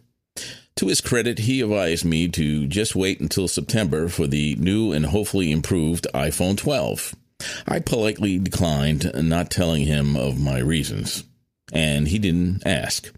To 0.77 0.87
his 0.87 1.01
credit, 1.01 1.39
he 1.39 1.61
advised 1.61 2.05
me 2.05 2.27
to 2.29 2.67
just 2.67 2.95
wait 2.95 3.19
until 3.19 3.47
September 3.47 4.07
for 4.07 4.27
the 4.27 4.55
new 4.55 4.91
and 4.91 5.07
hopefully 5.07 5.51
improved 5.51 6.07
iPhone 6.13 6.57
12. 6.57 7.15
I 7.67 7.79
politely 7.79 8.39
declined, 8.39 9.11
not 9.15 9.51
telling 9.51 9.85
him 9.85 10.15
of 10.15 10.39
my 10.39 10.59
reasons, 10.59 11.23
and 11.71 12.07
he 12.07 12.19
didn't 12.19 12.65
ask. 12.65 13.11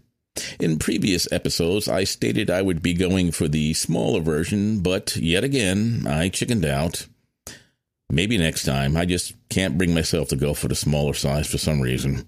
In 0.58 0.78
previous 0.78 1.30
episodes, 1.32 1.88
I 1.88 2.04
stated 2.04 2.50
I 2.50 2.62
would 2.62 2.82
be 2.82 2.94
going 2.94 3.32
for 3.32 3.48
the 3.48 3.74
smaller 3.74 4.20
version, 4.20 4.80
but 4.80 5.16
yet 5.16 5.44
again, 5.44 6.06
I 6.06 6.28
chickened 6.28 6.64
out. 6.64 7.06
Maybe 8.10 8.38
next 8.38 8.64
time. 8.64 8.96
I 8.96 9.04
just 9.04 9.34
can't 9.48 9.78
bring 9.78 9.94
myself 9.94 10.28
to 10.28 10.36
go 10.36 10.52
for 10.54 10.68
the 10.68 10.74
smaller 10.74 11.14
size 11.14 11.46
for 11.46 11.58
some 11.58 11.80
reason. 11.80 12.26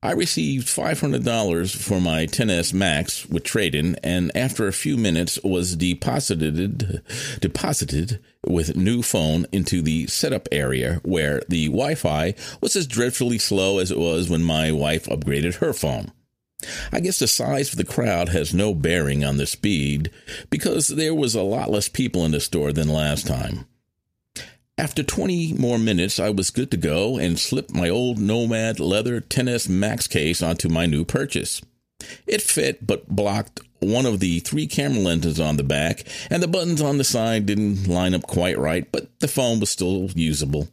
I 0.00 0.12
received 0.12 0.68
$500 0.68 1.76
for 1.76 2.00
my 2.00 2.26
10s 2.26 2.72
Max 2.72 3.26
with 3.26 3.42
trade-in 3.42 3.96
and 4.04 4.30
after 4.36 4.68
a 4.68 4.72
few 4.72 4.96
minutes 4.96 5.40
was 5.42 5.74
deposited 5.74 7.02
deposited 7.40 8.20
with 8.46 8.76
new 8.76 9.02
phone 9.02 9.46
into 9.50 9.82
the 9.82 10.06
setup 10.06 10.48
area 10.52 11.00
where 11.02 11.42
the 11.48 11.66
Wi-Fi 11.66 12.34
was 12.60 12.76
as 12.76 12.86
dreadfully 12.86 13.38
slow 13.38 13.80
as 13.80 13.90
it 13.90 13.98
was 13.98 14.30
when 14.30 14.44
my 14.44 14.70
wife 14.70 15.06
upgraded 15.06 15.56
her 15.56 15.72
phone. 15.72 16.12
I 16.92 17.00
guess 17.00 17.18
the 17.18 17.26
size 17.26 17.70
of 17.72 17.76
the 17.76 17.84
crowd 17.84 18.28
has 18.28 18.54
no 18.54 18.74
bearing 18.74 19.24
on 19.24 19.36
the 19.36 19.46
speed 19.46 20.12
because 20.48 20.88
there 20.88 21.14
was 21.14 21.34
a 21.34 21.42
lot 21.42 21.72
less 21.72 21.88
people 21.88 22.24
in 22.24 22.30
the 22.30 22.40
store 22.40 22.72
than 22.72 22.88
last 22.88 23.26
time. 23.26 23.66
After 24.78 25.02
20 25.02 25.54
more 25.54 25.76
minutes, 25.76 26.20
I 26.20 26.30
was 26.30 26.50
good 26.50 26.70
to 26.70 26.76
go 26.76 27.18
and 27.18 27.36
slipped 27.36 27.74
my 27.74 27.88
old 27.88 28.20
Nomad 28.20 28.78
leather 28.78 29.20
10S 29.20 29.68
Max 29.68 30.06
case 30.06 30.40
onto 30.40 30.68
my 30.68 30.86
new 30.86 31.04
purchase. 31.04 31.60
It 32.28 32.40
fit 32.40 32.86
but 32.86 33.08
blocked 33.08 33.60
one 33.80 34.06
of 34.06 34.20
the 34.20 34.38
three 34.38 34.68
camera 34.68 35.00
lenses 35.00 35.40
on 35.40 35.56
the 35.56 35.64
back, 35.64 36.04
and 36.30 36.40
the 36.40 36.46
buttons 36.46 36.80
on 36.80 36.96
the 36.96 37.02
side 37.02 37.44
didn't 37.46 37.88
line 37.88 38.14
up 38.14 38.22
quite 38.22 38.56
right, 38.56 38.86
but 38.92 39.08
the 39.18 39.26
phone 39.26 39.58
was 39.58 39.68
still 39.68 40.10
usable. 40.14 40.68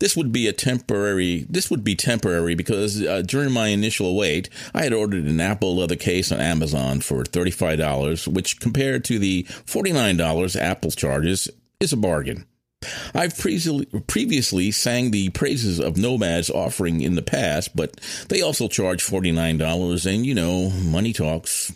This 0.00 0.14
would 0.14 0.30
be 0.30 0.46
a 0.46 0.52
temporary. 0.52 1.46
This 1.48 1.70
would 1.70 1.82
be 1.82 1.96
temporary 1.96 2.54
because 2.54 3.02
uh, 3.02 3.22
during 3.22 3.52
my 3.52 3.68
initial 3.68 4.14
wait, 4.16 4.50
I 4.74 4.82
had 4.82 4.92
ordered 4.92 5.24
an 5.24 5.40
Apple 5.40 5.76
leather 5.76 5.96
case 5.96 6.30
on 6.30 6.40
Amazon 6.40 7.00
for 7.00 7.24
thirty-five 7.24 7.78
dollars, 7.78 8.28
which 8.28 8.60
compared 8.60 9.02
to 9.06 9.18
the 9.18 9.44
forty-nine 9.64 10.18
dollars 10.18 10.56
Apple 10.56 10.90
charges 10.90 11.48
is 11.80 11.94
a 11.94 11.96
bargain. 11.96 12.44
I've 13.14 13.36
previously 13.38 14.70
sang 14.70 15.10
the 15.10 15.30
praises 15.30 15.80
of 15.80 15.96
Nomad's 15.96 16.50
offering 16.50 17.00
in 17.00 17.14
the 17.14 17.22
past, 17.22 17.74
but 17.76 18.00
they 18.28 18.40
also 18.40 18.68
charge 18.68 19.04
$49, 19.04 20.06
and 20.12 20.26
you 20.26 20.34
know, 20.34 20.70
money 20.70 21.12
talks. 21.12 21.72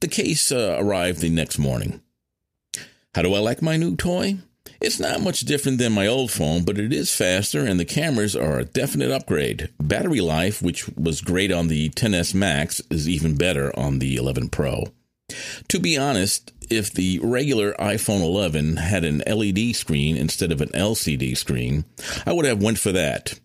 The 0.00 0.08
case 0.08 0.50
uh, 0.50 0.76
arrived 0.78 1.20
the 1.20 1.28
next 1.28 1.58
morning. 1.58 2.00
How 3.14 3.22
do 3.22 3.34
I 3.34 3.38
like 3.38 3.62
my 3.62 3.76
new 3.76 3.96
toy? 3.96 4.38
It's 4.80 5.00
not 5.00 5.20
much 5.20 5.40
different 5.40 5.78
than 5.78 5.92
my 5.92 6.06
old 6.06 6.30
phone, 6.30 6.64
but 6.64 6.78
it 6.78 6.92
is 6.92 7.14
faster 7.14 7.64
and 7.64 7.80
the 7.80 7.84
cameras 7.84 8.36
are 8.36 8.58
a 8.58 8.64
definite 8.64 9.10
upgrade. 9.10 9.70
Battery 9.80 10.20
life, 10.20 10.62
which 10.62 10.88
was 10.96 11.20
great 11.20 11.50
on 11.50 11.68
the 11.68 11.90
10s 11.90 12.34
Max, 12.34 12.80
is 12.90 13.08
even 13.08 13.36
better 13.36 13.76
on 13.78 13.98
the 13.98 14.16
11 14.16 14.50
Pro. 14.50 14.84
To 15.68 15.78
be 15.78 15.98
honest, 15.98 16.52
if 16.70 16.92
the 16.92 17.20
regular 17.22 17.72
iPhone 17.74 18.20
11 18.20 18.76
had 18.76 19.04
an 19.04 19.22
LED 19.26 19.74
screen 19.74 20.16
instead 20.16 20.52
of 20.52 20.60
an 20.60 20.68
LCD 20.68 21.36
screen, 21.36 21.84
I 22.26 22.32
would 22.32 22.44
have 22.44 22.62
went 22.62 22.78
for 22.78 22.92
that. 22.92 23.38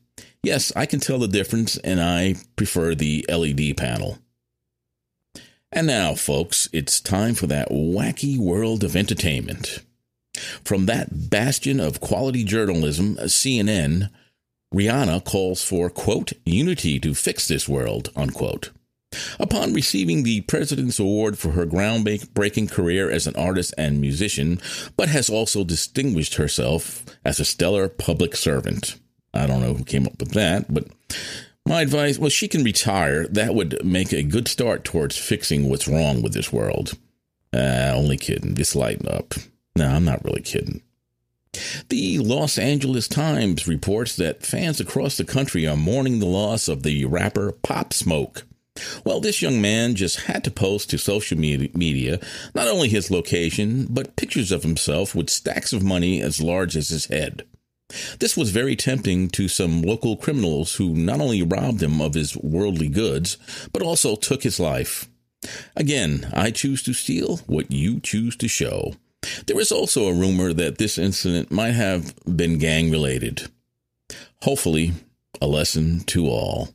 Yes, 0.44 0.74
I 0.75 0.86
can 0.86 1.00
tell 1.00 1.20
the 1.20 1.27
difference 1.27 1.77
and 1.77 2.01
I 2.01 2.36
prefer 2.56 2.96
the 2.96 3.25
LED 3.30 3.77
panel. 3.77 4.20
And 5.72 5.88
now, 5.88 6.13
folks, 6.13 6.70
it's 6.72 7.00
time 7.00 7.34
for 7.34 7.48
that 7.48 7.70
wacky 7.70 8.38
world 8.38 8.84
of 8.84 8.96
entertainment. 8.96 9.80
From 10.63 10.86
that 10.86 11.30
bastion 11.30 11.80
of 11.80 12.01
quality 12.01 12.44
journalism, 12.44 13.15
CNN, 13.18 14.10
Rihanna 14.74 15.24
calls 15.24 15.63
for, 15.63 15.89
quote, 15.89 16.34
unity 16.46 17.00
to 17.00 17.13
fix 17.13 17.48
this 17.48 17.70
world, 17.70 18.12
unquote. 18.15 18.72
Upon 19.39 19.74
receiving 19.74 20.24
the 20.24 20.41
President's 20.41 21.00
Award 21.00 21.38
for 21.38 21.51
her 21.51 21.65
groundbreaking 21.65 22.72
career 22.72 23.10
as 23.10 23.27
an 23.27 23.36
artist 23.36 23.74
and 23.77 24.01
musician, 24.01 24.62
but 24.98 25.10
has 25.10 25.29
also 25.29 25.63
distinguished 25.63 26.36
herself 26.36 27.05
as 27.25 27.39
a 27.39 27.46
stellar 27.46 27.89
public 27.89 28.36
servant. 28.36 29.00
I 29.34 29.48
don't 29.48 29.62
know 29.62 29.74
who 29.74 29.84
came 29.84 30.05
up 30.05 30.20
with 30.20 30.32
that, 30.32 30.74
but 30.74 30.88
my 31.65 31.82
advice 31.82 32.20
well, 32.20 32.29
she 32.29 32.48
can 32.48 32.63
retire. 32.63 33.27
That 33.27 33.55
would 33.55 33.84
make 33.86 34.12
a 34.12 34.24
good 34.24 34.48
start 34.48 34.84
towards 34.84 35.17
fixing 35.17 35.70
what's 35.70 35.88
wrong 35.88 36.22
with 36.22 36.34
this 36.34 36.51
world. 36.51 36.98
Uh, 37.53 37.93
only 37.96 38.17
kidding. 38.17 38.55
Just 38.55 38.75
lighten 38.75 39.08
up. 39.08 39.34
No, 39.75 39.88
I'm 39.88 40.05
not 40.05 40.24
really 40.24 40.41
kidding. 40.41 40.82
The 41.89 42.20
Los 42.20 42.58
Angeles 42.58 43.08
Times 43.08 43.67
reports 43.67 44.15
that 44.15 44.46
fans 44.46 44.79
across 44.79 45.17
the 45.17 45.24
country 45.24 45.67
are 45.67 45.77
mourning 45.77 46.20
the 46.20 46.25
loss 46.25 46.67
of 46.67 46.84
the 46.84 47.05
rapper 47.05 47.51
Pop 47.51 47.93
Smoke. 47.93 48.46
Well, 49.06 49.20
this 49.20 49.42
young 49.42 49.62
man 49.62 49.96
just 49.96 50.22
had 50.22 50.44
to 50.46 50.51
post 50.51 50.89
to 50.89 50.98
social 50.98 51.38
media 51.38 52.20
not 52.56 52.68
only 52.68 52.89
his 52.89 53.12
location, 53.12 53.88
but 53.89 54.15
pictures 54.15 54.51
of 54.51 54.63
himself 54.63 55.13
with 55.13 55.30
stacks 55.30 55.74
of 55.74 55.84
money 55.84 56.22
as 56.22 56.42
large 56.42 56.75
as 56.75 56.89
his 56.89 57.06
head. 57.06 57.46
This 58.20 58.36
was 58.36 58.50
very 58.50 58.75
tempting 58.75 59.30
to 59.30 59.48
some 59.48 59.82
local 59.82 60.18
criminals 60.18 60.75
who 60.75 60.96
not 60.96 61.22
only 61.22 61.44
robbed 61.44 61.84
him 61.84 62.01
of 62.01 62.15
his 62.15 62.36
worldly 62.38 62.88
goods, 62.88 63.38
but 63.72 63.84
also 63.84 64.15
took 64.15 64.44
his 64.44 64.60
life. 64.60 65.08
Again, 65.75 66.32
I 66.34 66.51
choose 66.51 66.82
to 66.84 66.94
steal 66.94 67.38
what 67.46 67.72
you 67.72 68.00
choose 68.00 68.36
to 68.38 68.48
show. 68.48 68.96
There 69.46 69.60
is 69.60 69.72
also 69.72 70.08
a 70.08 70.13
rumor 70.13 70.53
that 70.53 70.77
this 70.77 70.98
incident 70.98 71.51
might 71.51 71.72
have 71.72 72.15
been 72.25 72.58
gang 72.58 72.89
related. 72.89 73.50
Hopefully, 74.42 74.94
a 75.42 75.48
lesson 75.48 76.01
to 76.06 76.27
all. 76.27 76.70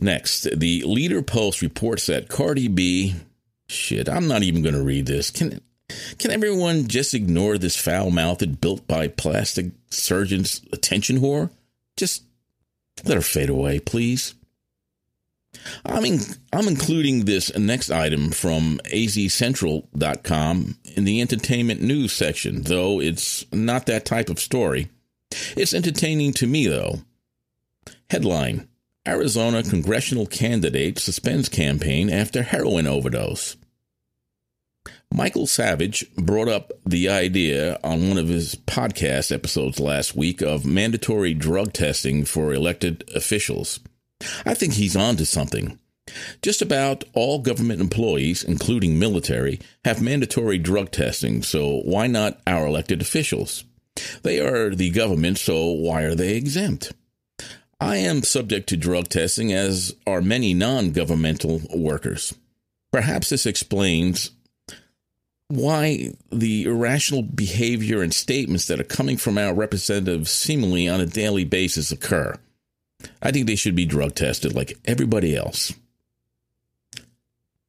Next, 0.00 0.48
the 0.58 0.82
Leader 0.86 1.22
Post 1.22 1.60
reports 1.60 2.06
that 2.06 2.28
Cardi 2.28 2.68
B. 2.68 3.14
Shit, 3.68 4.08
I'm 4.08 4.26
not 4.26 4.42
even 4.42 4.62
going 4.62 4.74
to 4.74 4.82
read 4.82 5.06
this. 5.06 5.30
Can 5.30 5.60
can 6.18 6.30
everyone 6.30 6.88
just 6.88 7.14
ignore 7.14 7.58
this 7.58 7.76
foul-mouthed, 7.76 8.60
built 8.60 8.86
by 8.86 9.08
plastic 9.08 9.72
surgeons 9.90 10.62
attention 10.72 11.18
whore? 11.18 11.50
Just 11.96 12.22
let 13.04 13.16
her 13.16 13.22
fade 13.22 13.50
away, 13.50 13.80
please. 13.80 14.34
I'm 15.84 16.04
I'm 16.52 16.68
including 16.68 17.24
this 17.24 17.56
next 17.58 17.90
item 17.90 18.30
from 18.30 18.80
azcentral.com 18.84 20.78
in 20.96 21.04
the 21.04 21.20
entertainment 21.20 21.82
news 21.82 22.12
section, 22.12 22.62
though 22.62 23.00
it's 23.00 23.44
not 23.52 23.86
that 23.86 24.04
type 24.04 24.30
of 24.30 24.38
story. 24.38 24.88
It's 25.56 25.74
entertaining 25.74 26.32
to 26.34 26.46
me, 26.46 26.66
though. 26.66 27.00
Headline 28.08 28.68
Arizona 29.08 29.62
congressional 29.62 30.26
candidate 30.26 30.98
suspends 30.98 31.48
campaign 31.48 32.10
after 32.10 32.42
heroin 32.42 32.86
overdose. 32.86 33.56
Michael 35.12 35.46
Savage 35.46 36.04
brought 36.14 36.48
up 36.48 36.72
the 36.86 37.08
idea 37.08 37.78
on 37.82 38.08
one 38.08 38.18
of 38.18 38.28
his 38.28 38.54
podcast 38.54 39.32
episodes 39.32 39.80
last 39.80 40.14
week 40.14 40.40
of 40.42 40.64
mandatory 40.64 41.34
drug 41.34 41.72
testing 41.72 42.24
for 42.24 42.52
elected 42.52 43.02
officials. 43.14 43.80
I 44.44 44.54
think 44.54 44.74
he's 44.74 44.96
onto 44.96 45.24
something. 45.24 45.78
Just 46.42 46.60
about 46.60 47.04
all 47.14 47.40
government 47.40 47.80
employees, 47.80 48.44
including 48.44 48.98
military, 48.98 49.60
have 49.84 50.02
mandatory 50.02 50.58
drug 50.58 50.90
testing, 50.90 51.42
so 51.42 51.80
why 51.84 52.06
not 52.06 52.40
our 52.46 52.66
elected 52.66 53.00
officials? 53.00 53.64
They 54.22 54.40
are 54.40 54.74
the 54.74 54.90
government, 54.90 55.38
so 55.38 55.66
why 55.70 56.02
are 56.02 56.14
they 56.14 56.36
exempt? 56.36 56.92
I 57.80 57.96
am 57.96 58.22
subject 58.22 58.68
to 58.68 58.76
drug 58.76 59.08
testing, 59.08 59.52
as 59.52 59.94
are 60.06 60.20
many 60.20 60.52
non 60.52 60.90
governmental 60.90 61.62
workers. 61.74 62.34
Perhaps 62.92 63.30
this 63.30 63.46
explains 63.46 64.32
why 65.48 66.12
the 66.30 66.64
irrational 66.64 67.22
behavior 67.22 68.02
and 68.02 68.12
statements 68.12 68.66
that 68.66 68.80
are 68.80 68.84
coming 68.84 69.16
from 69.16 69.38
our 69.38 69.54
representatives 69.54 70.30
seemingly 70.30 70.88
on 70.88 71.00
a 71.00 71.06
daily 71.06 71.44
basis 71.44 71.90
occur. 71.90 72.36
I 73.22 73.32
think 73.32 73.46
they 73.46 73.56
should 73.56 73.74
be 73.74 73.86
drug 73.86 74.14
tested 74.14 74.54
like 74.54 74.78
everybody 74.84 75.34
else. 75.34 75.72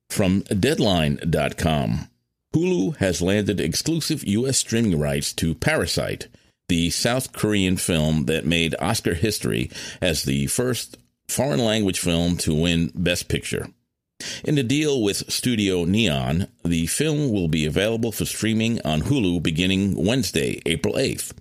From 0.10 0.42
Deadline.com 0.42 2.10
Hulu 2.54 2.98
has 2.98 3.22
landed 3.22 3.62
exclusive 3.62 4.26
U.S. 4.26 4.58
streaming 4.58 5.00
rights 5.00 5.32
to 5.34 5.56
Parasite 5.56 6.28
the 6.72 6.90
South 6.90 7.34
Korean 7.34 7.76
film 7.76 8.28
that 8.28 8.46
made 8.46 8.78
Oscar 8.80 9.14
history 9.14 9.70
as 10.00 10.24
the 10.24 10.48
first 10.48 10.98
foreign 11.28 11.60
language 11.60 12.00
film 12.00 12.38
to 12.38 12.56
win 12.56 12.94
Best 12.96 13.28
Picture. 13.28 13.68
In 14.46 14.56
the 14.56 14.64
deal 14.64 15.04
with 15.04 15.30
Studio 15.30 15.84
Neon, 15.84 16.48
the 16.64 16.88
film 16.88 17.30
will 17.30 17.50
be 17.50 17.66
available 17.66 18.14
for 18.14 18.24
streaming 18.24 18.80
on 18.86 19.02
Hulu 19.02 19.44
beginning 19.44 20.02
Wednesday, 20.06 20.62
April 20.66 20.94
8th. 20.94 21.34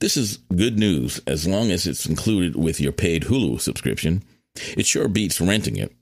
This 0.00 0.16
is 0.16 0.38
good 0.56 0.76
news 0.76 1.20
as 1.24 1.46
long 1.46 1.70
as 1.70 1.86
it's 1.86 2.06
included 2.06 2.56
with 2.56 2.80
your 2.80 2.90
paid 2.90 3.22
Hulu 3.22 3.60
subscription. 3.60 4.24
It 4.76 4.86
sure 4.86 5.06
beats 5.06 5.40
renting 5.40 5.76
it. 5.76 5.92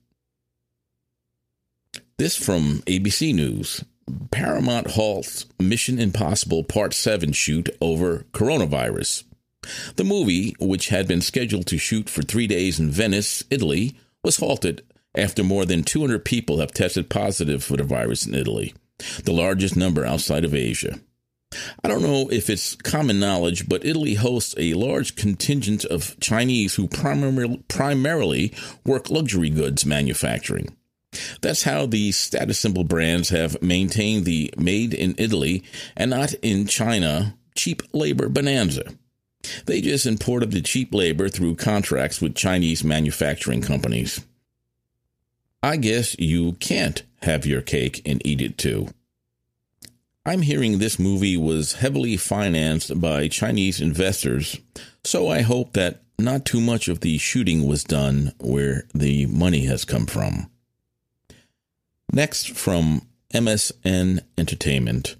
This 2.17 2.37
from 2.37 2.83
ABC 2.87 3.35
News. 3.35 3.85
Paramount 4.31 4.93
halts 4.93 5.47
Mission 5.59 5.99
Impossible 5.99 6.65
Part 6.65 6.95
7 6.95 7.33
shoot 7.33 7.69
over 7.81 8.25
coronavirus. 8.33 9.25
The 9.97 10.05
movie, 10.05 10.55
which 10.59 10.88
had 10.88 11.07
been 11.07 11.21
scheduled 11.21 11.67
to 11.69 11.79
shoot 11.79 12.11
for 12.11 12.23
three 12.23 12.47
days 12.47 12.81
in 12.81 12.91
Venice, 12.91 13.45
Italy, 13.51 13.95
was 14.25 14.38
halted 14.38 14.83
after 15.15 15.45
more 15.45 15.65
than 15.65 15.85
200 15.85 16.25
people 16.25 16.59
have 16.59 16.73
tested 16.73 17.09
positive 17.09 17.62
for 17.62 17.77
the 17.77 17.85
virus 17.85 18.27
in 18.27 18.35
Italy, 18.35 18.75
the 19.25 19.33
largest 19.33 19.77
number 19.77 20.05
outside 20.05 20.45
of 20.45 20.55
Asia. 20.55 20.99
I 21.85 21.88
don't 21.88 22.03
know 22.03 22.29
if 22.31 22.49
it's 22.49 22.75
common 22.77 23.21
knowledge, 23.21 23.69
but 23.69 23.85
Italy 23.85 24.15
hosts 24.15 24.55
a 24.57 24.75
large 24.75 25.17
contingent 25.17 25.85
of 25.85 26.19
Chinese 26.19 26.75
who 26.77 26.88
primarily, 26.88 27.62
primarily 27.69 28.55
work 28.87 29.11
luxury 29.11 29.51
goods 29.51 29.85
manufacturing. 29.85 30.75
That's 31.40 31.64
how 31.64 31.87
the 31.87 32.12
status 32.12 32.59
symbol 32.59 32.85
brands 32.85 33.29
have 33.31 33.61
maintained 33.62 34.25
the 34.25 34.53
made 34.57 34.94
in 34.94 35.14
Italy 35.18 35.62
and 35.96 36.11
not 36.11 36.35
in 36.35 36.66
China 36.66 37.37
cheap 37.55 37.83
labor 37.92 38.29
bonanza. 38.29 38.94
They 39.66 39.81
just 39.81 40.07
imported 40.07 40.53
the 40.53 40.62
cheap 40.62 40.94
labor 40.94 41.29
through 41.29 41.57
contracts 41.57 42.20
with 42.20 42.35
Chinese 42.35 42.85
manufacturing 42.85 43.61
companies. 43.61 44.25
I 45.62 45.77
guess 45.77 46.18
you 46.18 46.53
can't 46.55 47.03
have 47.22 47.46
your 47.46 47.61
cake 47.61 48.03
and 48.07 48.25
eat 48.27 48.40
it 48.40 48.59
too. 48.59 48.88
I'm 50.25 50.42
hearing 50.42 50.79
this 50.79 50.98
movie 51.01 51.37
was 51.37 51.75
heavily 51.75 52.16
financed 52.16 53.01
by 53.01 53.27
Chinese 53.27 53.81
investors, 53.81 54.61
so 55.03 55.29
I 55.29 55.42
hope 55.42 55.72
that 55.72 56.03
not 56.18 56.44
too 56.44 56.61
much 56.61 56.87
of 56.87 57.01
the 57.01 57.18
shooting 57.18 57.66
was 57.66 57.83
done 57.83 58.33
where 58.38 58.85
the 58.94 59.27
money 59.27 59.64
has 59.66 59.85
come 59.85 60.07
from. 60.07 60.48
Next, 62.12 62.51
from 62.51 63.03
MSN 63.33 64.20
Entertainment 64.37 65.16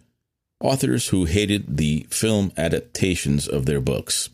authors 0.63 1.09
who 1.09 1.25
hated 1.25 1.77
the 1.77 2.07
film 2.09 2.53
adaptations 2.57 3.49
of 3.49 3.67
their 3.67 3.81
books. 3.81 4.31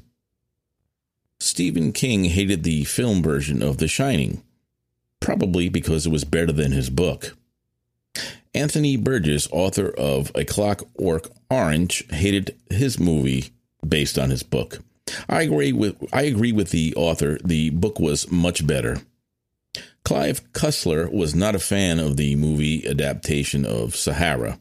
Stephen 1.41 1.93
King 1.93 2.25
hated 2.25 2.63
the 2.63 2.85
film 2.85 3.23
version 3.23 3.63
of 3.63 3.79
The 3.79 3.89
Shining, 3.89 4.43
probably 5.21 5.69
because 5.69 6.05
it 6.05 6.13
was 6.13 6.25
better 6.25 6.53
than 6.53 6.73
his 6.73 6.91
book. 6.91 7.37
Anthony 8.55 8.97
Burgess, 8.97 9.49
author 9.53 9.89
of 9.89 10.31
A 10.35 10.45
Clockwork 10.45 11.31
Orange, 11.49 12.05
hated 12.11 12.57
his 12.71 12.99
movie 12.99 13.51
based 13.87 14.19
on 14.19 14.31
his 14.31 14.43
book. 14.43 14.81
I 15.29 15.43
agree 15.43 15.73
with 15.73 15.97
I 16.13 16.23
agree 16.23 16.53
with 16.53 16.71
the 16.71 16.95
author. 16.97 17.39
The 17.43 17.71
book 17.71 17.99
was 17.99 18.31
much 18.31 18.67
better. 18.67 19.01
Clive 20.05 20.53
Cussler 20.53 21.13
was 21.13 21.35
not 21.35 21.55
a 21.55 21.59
fan 21.59 21.99
of 21.99 22.17
the 22.17 22.35
movie 22.37 22.87
adaptation 22.87 23.67
of 23.67 23.95
Sahara. 23.95 24.59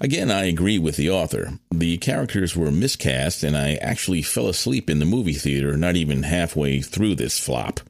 Again, 0.00 0.30
I 0.30 0.44
agree 0.44 0.78
with 0.78 0.96
the 0.96 1.10
author. 1.10 1.58
The 1.70 1.98
characters 1.98 2.56
were 2.56 2.70
miscast, 2.70 3.44
and 3.44 3.56
I 3.56 3.74
actually 3.76 4.22
fell 4.22 4.48
asleep 4.48 4.90
in 4.90 4.98
the 4.98 5.04
movie 5.04 5.34
theater 5.34 5.76
not 5.76 5.96
even 5.96 6.24
halfway 6.24 6.80
through 6.80 7.14
this 7.14 7.38
flop. 7.38 7.80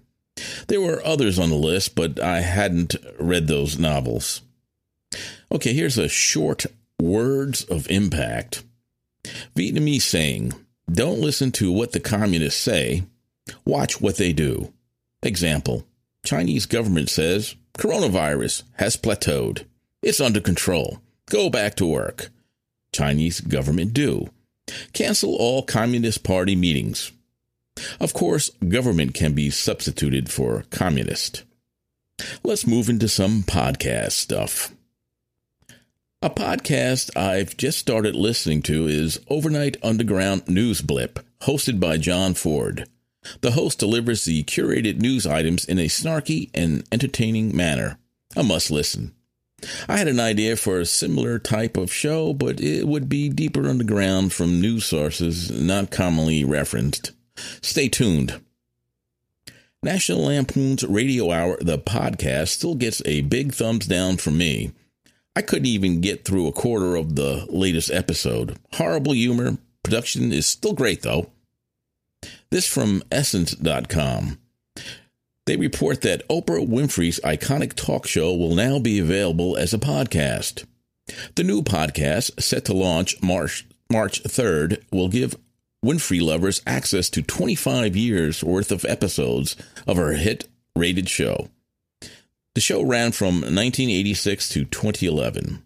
There 0.69 0.81
were 0.81 1.05
others 1.05 1.39
on 1.39 1.51
the 1.51 1.57
list, 1.57 1.95
but 1.95 2.21
I 2.21 2.41
hadn't 2.41 2.95
read 3.19 3.47
those 3.47 3.79
novels. 3.79 4.43
Okay, 5.51 5.73
here's 5.73 5.99
a 5.99 6.09
short 6.09 6.67
words 7.01 7.65
of 7.65 7.91
impact. 7.91 8.63
Vietnamese 9.57 10.03
saying, 10.03 10.53
Don't 10.91 11.21
listen 11.21 11.53
to 11.53 11.73
what 11.73 11.93
the 11.93 12.01
communists 12.01 12.61
say, 12.61 13.05
watch 13.65 14.01
what 14.01 14.17
they 14.17 14.33
do. 14.33 14.73
Example 15.23 15.88
Chinese 16.29 16.67
government 16.67 17.09
says 17.09 17.57
coronavirus 17.79 18.65
has 18.75 18.99
plateaued. 18.99 19.65
It's 20.03 20.21
under 20.21 20.41
control. 20.41 21.01
Go 21.31 21.49
back 21.49 21.75
to 21.77 21.87
work. 21.87 22.29
Chinese 22.93 23.41
government 23.41 23.95
do. 23.95 24.29
Cancel 24.93 25.35
all 25.35 25.63
Communist 25.63 26.25
Party 26.25 26.55
meetings. 26.55 27.13
Of 27.99 28.13
course, 28.13 28.51
government 28.69 29.15
can 29.15 29.33
be 29.33 29.49
substituted 29.49 30.31
for 30.31 30.65
communist. 30.69 31.45
Let's 32.43 32.67
move 32.67 32.91
into 32.91 33.09
some 33.09 33.43
podcast 33.43 34.13
stuff. 34.13 34.75
A 36.21 36.29
podcast 36.29 37.17
I've 37.17 37.57
just 37.57 37.79
started 37.79 38.15
listening 38.15 38.61
to 38.65 38.87
is 38.87 39.19
Overnight 39.29 39.79
Underground 39.83 40.47
News 40.47 40.83
Blip, 40.83 41.21
hosted 41.41 41.81
by 41.81 41.97
John 41.97 42.35
Ford. 42.35 42.87
The 43.41 43.53
host 43.53 43.79
delivers 43.79 44.25
the 44.25 44.43
curated 44.45 45.01
news 45.01 45.27
items 45.27 45.65
in 45.65 45.79
a 45.79 45.87
snarky 45.87 46.51
and 46.55 46.85
entertaining 46.93 47.55
manner. 47.57 47.99
A 48.37 48.43
must 48.43 48.71
listen. 48.71 49.15
I 49.89 49.97
had 49.97 50.09
an 50.09 50.21
idea 50.21 50.57
for 50.57 50.79
a 50.79 50.87
similar 50.87 51.39
type 51.39 51.77
of 51.77 51.93
show, 51.93 52.33
but 52.33 52.61
it 52.61 52.87
would 52.87 53.09
be 53.09 53.29
deeper 53.29 53.69
underground 53.69 54.33
from 54.33 54.61
news 54.61 54.85
sources 54.85 55.51
not 55.51 55.91
commonly 55.91 56.45
referenced. 56.45 57.13
Stay 57.61 57.89
tuned. 57.89 58.41
National 59.83 60.25
Lampoon's 60.25 60.85
Radio 60.85 61.31
Hour, 61.31 61.59
the 61.61 61.79
podcast, 61.79 62.49
still 62.49 62.75
gets 62.75 63.01
a 63.05 63.23
big 63.23 63.53
thumbs 63.53 63.87
down 63.87 64.17
from 64.17 64.39
me. 64.39 64.73
I 65.37 65.43
couldn't 65.43 65.67
even 65.67 66.01
get 66.01 66.25
through 66.25 66.49
a 66.49 66.53
quarter 66.53 66.97
of 66.97 67.15
the 67.15 67.47
latest 67.49 67.91
episode. 67.93 68.59
Horrible 68.73 69.13
humor. 69.13 69.59
Production 69.85 70.33
is 70.33 70.49
still 70.49 70.73
great, 70.73 71.03
though. 71.03 71.31
This 72.51 72.67
from 72.67 73.03
Essence.com. 73.11 74.39
They 75.47 75.57
report 75.57 76.03
that 76.03 76.29
Oprah 76.29 76.67
Winfrey's 76.67 77.21
iconic 77.21 77.75
talk 77.75 78.07
show 78.07 78.35
will 78.35 78.55
now 78.55 78.79
be 78.79 78.99
available 78.99 79.57
as 79.57 79.73
a 79.73 79.79
podcast. 79.79 80.65
The 81.37 81.45
new 81.45 81.63
podcast, 81.63 82.43
set 82.43 82.67
to 82.67 82.75
launch 82.75 83.21
March, 83.23 83.67
March 83.91 84.23
3rd, 84.23 84.83
will 84.93 85.09
give 85.09 85.37
Winfrey 85.85 86.21
lovers 86.21 86.61
access 86.67 87.09
to 87.11 87.23
25 87.23 87.97
years 87.97 88.45
worth 88.45 88.71
of 88.71 88.85
episodes 88.85 89.57
of 89.87 89.97
her 89.97 90.13
hit 90.13 90.49
rated 90.77 91.09
show. 91.09 91.49
The 92.55 92.61
show 92.61 92.83
ran 92.83 93.13
from 93.13 93.37
1986 93.37 94.49
to 94.51 94.65
2011. 94.65 95.63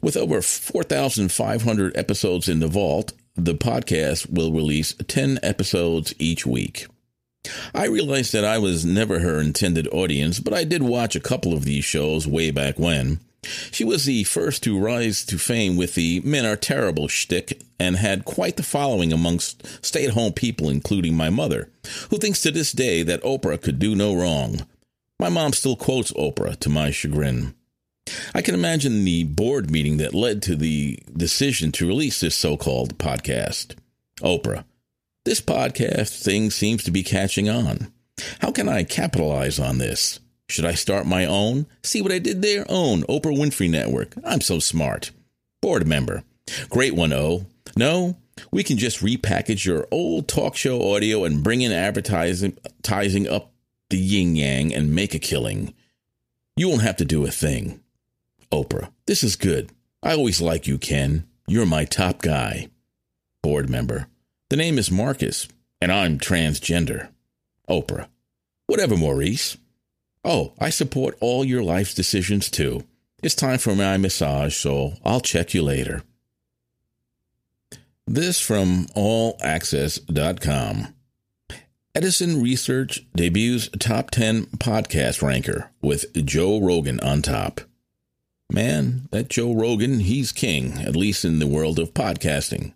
With 0.00 0.16
over 0.16 0.40
4,500 0.40 1.96
episodes 1.96 2.48
in 2.48 2.60
the 2.60 2.68
vault, 2.68 3.12
the 3.44 3.54
podcast 3.54 4.30
will 4.30 4.52
release 4.52 4.94
10 4.94 5.38
episodes 5.42 6.14
each 6.18 6.46
week. 6.46 6.86
I 7.74 7.86
realized 7.86 8.32
that 8.32 8.44
I 8.44 8.58
was 8.58 8.84
never 8.84 9.20
her 9.20 9.40
intended 9.40 9.88
audience, 9.88 10.40
but 10.40 10.52
I 10.52 10.64
did 10.64 10.82
watch 10.82 11.16
a 11.16 11.20
couple 11.20 11.52
of 11.52 11.64
these 11.64 11.84
shows 11.84 12.26
way 12.26 12.50
back 12.50 12.78
when. 12.78 13.20
She 13.70 13.84
was 13.84 14.04
the 14.04 14.24
first 14.24 14.62
to 14.64 14.78
rise 14.78 15.24
to 15.24 15.38
fame 15.38 15.76
with 15.76 15.94
the 15.94 16.20
men 16.20 16.44
are 16.44 16.56
terrible 16.56 17.08
shtick 17.08 17.62
and 17.78 17.96
had 17.96 18.26
quite 18.26 18.56
the 18.58 18.62
following 18.62 19.12
amongst 19.12 19.66
stay 19.84 20.04
at 20.04 20.12
home 20.12 20.34
people, 20.34 20.68
including 20.68 21.14
my 21.14 21.30
mother, 21.30 21.70
who 22.10 22.18
thinks 22.18 22.42
to 22.42 22.50
this 22.50 22.72
day 22.72 23.02
that 23.02 23.22
Oprah 23.22 23.60
could 23.60 23.78
do 23.78 23.94
no 23.94 24.14
wrong. 24.14 24.66
My 25.18 25.30
mom 25.30 25.54
still 25.54 25.76
quotes 25.76 26.12
Oprah 26.12 26.58
to 26.60 26.68
my 26.68 26.90
chagrin. 26.90 27.54
I 28.34 28.42
can 28.42 28.54
imagine 28.54 29.04
the 29.04 29.24
board 29.24 29.70
meeting 29.70 29.98
that 29.98 30.14
led 30.14 30.42
to 30.42 30.56
the 30.56 30.98
decision 31.16 31.72
to 31.72 31.86
release 31.86 32.20
this 32.20 32.34
so 32.34 32.56
called 32.56 32.98
podcast. 32.98 33.74
Oprah, 34.20 34.64
this 35.24 35.40
podcast 35.40 36.22
thing 36.22 36.50
seems 36.50 36.84
to 36.84 36.90
be 36.90 37.02
catching 37.02 37.48
on. 37.48 37.92
How 38.40 38.52
can 38.52 38.68
I 38.68 38.84
capitalize 38.84 39.58
on 39.58 39.78
this? 39.78 40.20
Should 40.48 40.64
I 40.64 40.74
start 40.74 41.06
my 41.06 41.26
own? 41.26 41.66
See 41.82 42.02
what 42.02 42.12
I 42.12 42.18
did 42.18 42.42
there? 42.42 42.66
Own 42.68 43.02
Oprah 43.02 43.36
Winfrey 43.36 43.70
Network. 43.70 44.14
I'm 44.24 44.40
so 44.40 44.58
smart. 44.58 45.12
Board 45.62 45.86
member. 45.86 46.24
Great 46.68 46.94
one, 46.94 47.12
O. 47.12 47.46
No, 47.76 48.16
we 48.50 48.62
can 48.64 48.76
just 48.76 49.00
repackage 49.00 49.64
your 49.64 49.86
old 49.90 50.26
talk 50.26 50.56
show 50.56 50.94
audio 50.94 51.24
and 51.24 51.44
bring 51.44 51.60
in 51.60 51.72
advertising 51.72 53.28
up 53.28 53.52
the 53.90 53.98
yin 53.98 54.36
yang 54.36 54.74
and 54.74 54.94
make 54.94 55.14
a 55.14 55.18
killing. 55.18 55.74
You 56.56 56.68
won't 56.68 56.82
have 56.82 56.96
to 56.96 57.04
do 57.04 57.24
a 57.24 57.30
thing. 57.30 57.79
Oprah, 58.52 58.90
this 59.06 59.22
is 59.22 59.36
good. 59.36 59.70
I 60.02 60.12
always 60.12 60.40
like 60.40 60.66
you, 60.66 60.78
Ken. 60.78 61.26
You're 61.46 61.66
my 61.66 61.84
top 61.84 62.22
guy. 62.22 62.68
Board 63.42 63.70
member, 63.70 64.08
the 64.48 64.56
name 64.56 64.78
is 64.78 64.90
Marcus, 64.90 65.48
and 65.80 65.92
I'm 65.92 66.18
transgender. 66.18 67.08
Oprah, 67.68 68.08
whatever, 68.66 68.96
Maurice. 68.96 69.56
Oh, 70.24 70.52
I 70.58 70.70
support 70.70 71.16
all 71.20 71.44
your 71.44 71.62
life's 71.62 71.94
decisions 71.94 72.50
too. 72.50 72.84
It's 73.22 73.34
time 73.34 73.58
for 73.58 73.74
my 73.74 73.96
massage, 73.96 74.56
so 74.56 74.94
I'll 75.04 75.20
check 75.20 75.54
you 75.54 75.62
later. 75.62 76.02
This 78.06 78.40
from 78.40 78.86
allaccess.com. 78.96 80.94
Edison 81.94 82.42
Research 82.42 83.06
debuts 83.14 83.68
top 83.78 84.10
10 84.10 84.46
podcast 84.58 85.22
ranker 85.22 85.70
with 85.82 86.12
Joe 86.24 86.60
Rogan 86.60 87.00
on 87.00 87.22
top. 87.22 87.60
Man, 88.52 89.08
that 89.10 89.28
Joe 89.28 89.54
Rogan, 89.54 90.00
he's 90.00 90.32
king, 90.32 90.78
at 90.78 90.96
least 90.96 91.24
in 91.24 91.38
the 91.38 91.46
world 91.46 91.78
of 91.78 91.94
podcasting. 91.94 92.74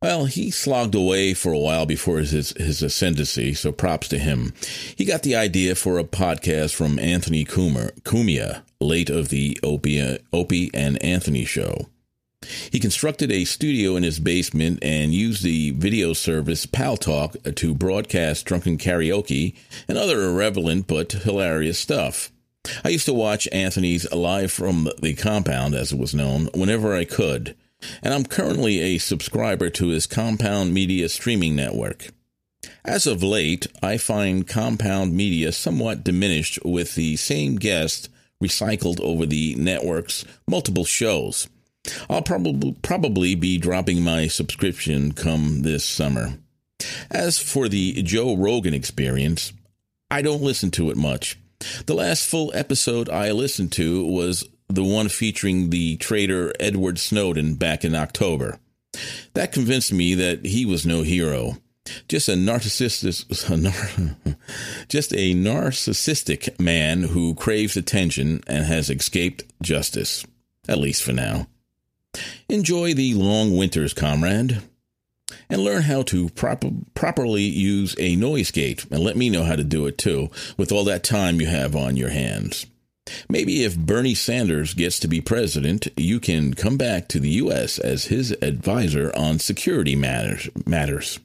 Well, 0.00 0.26
he 0.26 0.52
slogged 0.52 0.94
away 0.94 1.34
for 1.34 1.52
a 1.52 1.58
while 1.58 1.84
before 1.84 2.18
his, 2.18 2.50
his 2.56 2.82
ascendancy, 2.82 3.52
so 3.54 3.72
props 3.72 4.06
to 4.08 4.18
him. 4.18 4.52
He 4.94 5.04
got 5.04 5.24
the 5.24 5.34
idea 5.34 5.74
for 5.74 5.98
a 5.98 6.04
podcast 6.04 6.74
from 6.74 7.00
Anthony 7.00 7.44
Cumia, 7.44 7.98
Cumia 8.02 8.62
late 8.80 9.10
of 9.10 9.28
the 9.28 9.58
Opie, 9.62 10.18
Opie 10.32 10.70
and 10.72 11.02
Anthony 11.02 11.44
show. 11.44 11.88
He 12.70 12.78
constructed 12.78 13.32
a 13.32 13.44
studio 13.44 13.96
in 13.96 14.04
his 14.04 14.20
basement 14.20 14.78
and 14.82 15.12
used 15.12 15.42
the 15.42 15.72
video 15.72 16.12
service 16.12 16.66
Paltalk 16.66 17.56
to 17.56 17.74
broadcast 17.74 18.46
drunken 18.46 18.78
karaoke 18.78 19.56
and 19.88 19.98
other 19.98 20.22
irrelevant 20.22 20.86
but 20.86 21.10
hilarious 21.10 21.80
stuff. 21.80 22.30
I 22.84 22.90
used 22.90 23.06
to 23.06 23.14
watch 23.14 23.48
Anthony's 23.52 24.10
Live 24.12 24.52
from 24.52 24.90
the 25.00 25.14
Compound, 25.14 25.74
as 25.74 25.92
it 25.92 25.98
was 25.98 26.14
known, 26.14 26.48
whenever 26.54 26.94
I 26.94 27.04
could, 27.04 27.56
and 28.02 28.12
I'm 28.12 28.24
currently 28.24 28.80
a 28.80 28.98
subscriber 28.98 29.70
to 29.70 29.88
his 29.88 30.06
Compound 30.06 30.74
Media 30.74 31.08
streaming 31.08 31.54
network. 31.54 32.08
As 32.84 33.06
of 33.06 33.22
late, 33.22 33.66
I 33.82 33.98
find 33.98 34.46
Compound 34.46 35.14
Media 35.14 35.52
somewhat 35.52 36.04
diminished 36.04 36.58
with 36.64 36.94
the 36.94 37.16
same 37.16 37.56
guest 37.56 38.08
recycled 38.42 39.00
over 39.00 39.26
the 39.26 39.54
network's 39.56 40.24
multiple 40.46 40.84
shows. 40.84 41.48
I'll 42.10 42.22
probably 42.22 42.76
probably 42.82 43.34
be 43.34 43.58
dropping 43.58 44.02
my 44.02 44.26
subscription 44.26 45.12
come 45.12 45.62
this 45.62 45.84
summer. 45.84 46.38
As 47.10 47.38
for 47.38 47.68
the 47.68 48.02
Joe 48.02 48.36
Rogan 48.36 48.74
experience, 48.74 49.52
I 50.10 50.22
don't 50.22 50.42
listen 50.42 50.70
to 50.72 50.90
it 50.90 50.96
much. 50.96 51.38
The 51.86 51.94
last 51.94 52.24
full 52.26 52.52
episode 52.54 53.08
I 53.08 53.32
listened 53.32 53.72
to 53.72 54.04
was 54.04 54.48
the 54.68 54.84
one 54.84 55.08
featuring 55.08 55.70
the 55.70 55.96
traitor 55.96 56.52
Edward 56.60 56.98
Snowden 56.98 57.54
back 57.56 57.84
in 57.84 57.94
October. 57.94 58.58
That 59.34 59.52
convinced 59.52 59.92
me 59.92 60.14
that 60.14 60.44
he 60.44 60.64
was 60.64 60.86
no 60.86 61.02
hero, 61.02 61.58
just 62.08 62.28
a 62.28 62.32
narcissistic, 62.32 63.26
just 64.88 65.12
a 65.12 65.34
narcissistic 65.34 66.58
man 66.60 67.02
who 67.04 67.34
craves 67.34 67.76
attention 67.76 68.42
and 68.46 68.64
has 68.64 68.90
escaped 68.90 69.44
justice, 69.62 70.24
at 70.68 70.78
least 70.78 71.02
for 71.02 71.12
now. 71.12 71.48
Enjoy 72.48 72.94
the 72.94 73.14
long 73.14 73.56
winters, 73.56 73.94
comrade, 73.94 74.62
and 75.48 75.62
learn 75.62 75.82
how 75.82 76.02
to 76.02 76.28
properly 76.30 77.42
use 77.42 77.94
a 77.98 78.16
noise 78.16 78.50
gate. 78.50 78.86
And 78.90 79.00
let 79.00 79.16
me 79.16 79.30
know 79.30 79.44
how 79.44 79.56
to 79.56 79.64
do 79.64 79.86
it 79.86 79.98
too, 79.98 80.30
with 80.56 80.72
all 80.72 80.84
that 80.84 81.04
time 81.04 81.40
you 81.40 81.46
have 81.46 81.76
on 81.76 81.96
your 81.96 82.10
hands. 82.10 82.66
Maybe 83.28 83.64
if 83.64 83.76
Bernie 83.76 84.14
Sanders 84.14 84.74
gets 84.74 85.00
to 85.00 85.08
be 85.08 85.20
president, 85.20 85.88
you 85.96 86.20
can 86.20 86.54
come 86.54 86.76
back 86.76 87.08
to 87.08 87.20
the 87.20 87.30
U.S. 87.30 87.78
as 87.78 88.06
his 88.06 88.32
advisor 88.42 89.10
on 89.16 89.38
security 89.38 89.96
matters. 89.96 90.48
matters. 90.66 91.18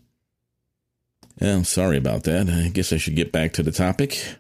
Well, 1.41 1.63
sorry 1.63 1.97
about 1.97 2.23
that. 2.23 2.49
I 2.49 2.69
guess 2.69 2.93
I 2.93 2.97
should 2.97 3.15
get 3.15 3.31
back 3.31 3.53
to 3.53 3.63
the 3.63 3.71
topic. 3.71 4.35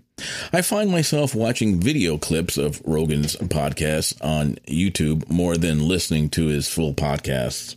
I 0.53 0.61
find 0.61 0.91
myself 0.91 1.33
watching 1.33 1.81
video 1.81 2.17
clips 2.17 2.57
of 2.57 2.81
Rogan's 2.85 3.35
podcast 3.35 4.23
on 4.23 4.55
YouTube 4.67 5.29
more 5.29 5.57
than 5.57 5.87
listening 5.87 6.29
to 6.29 6.45
his 6.45 6.69
full 6.69 6.93
podcasts. 6.93 7.75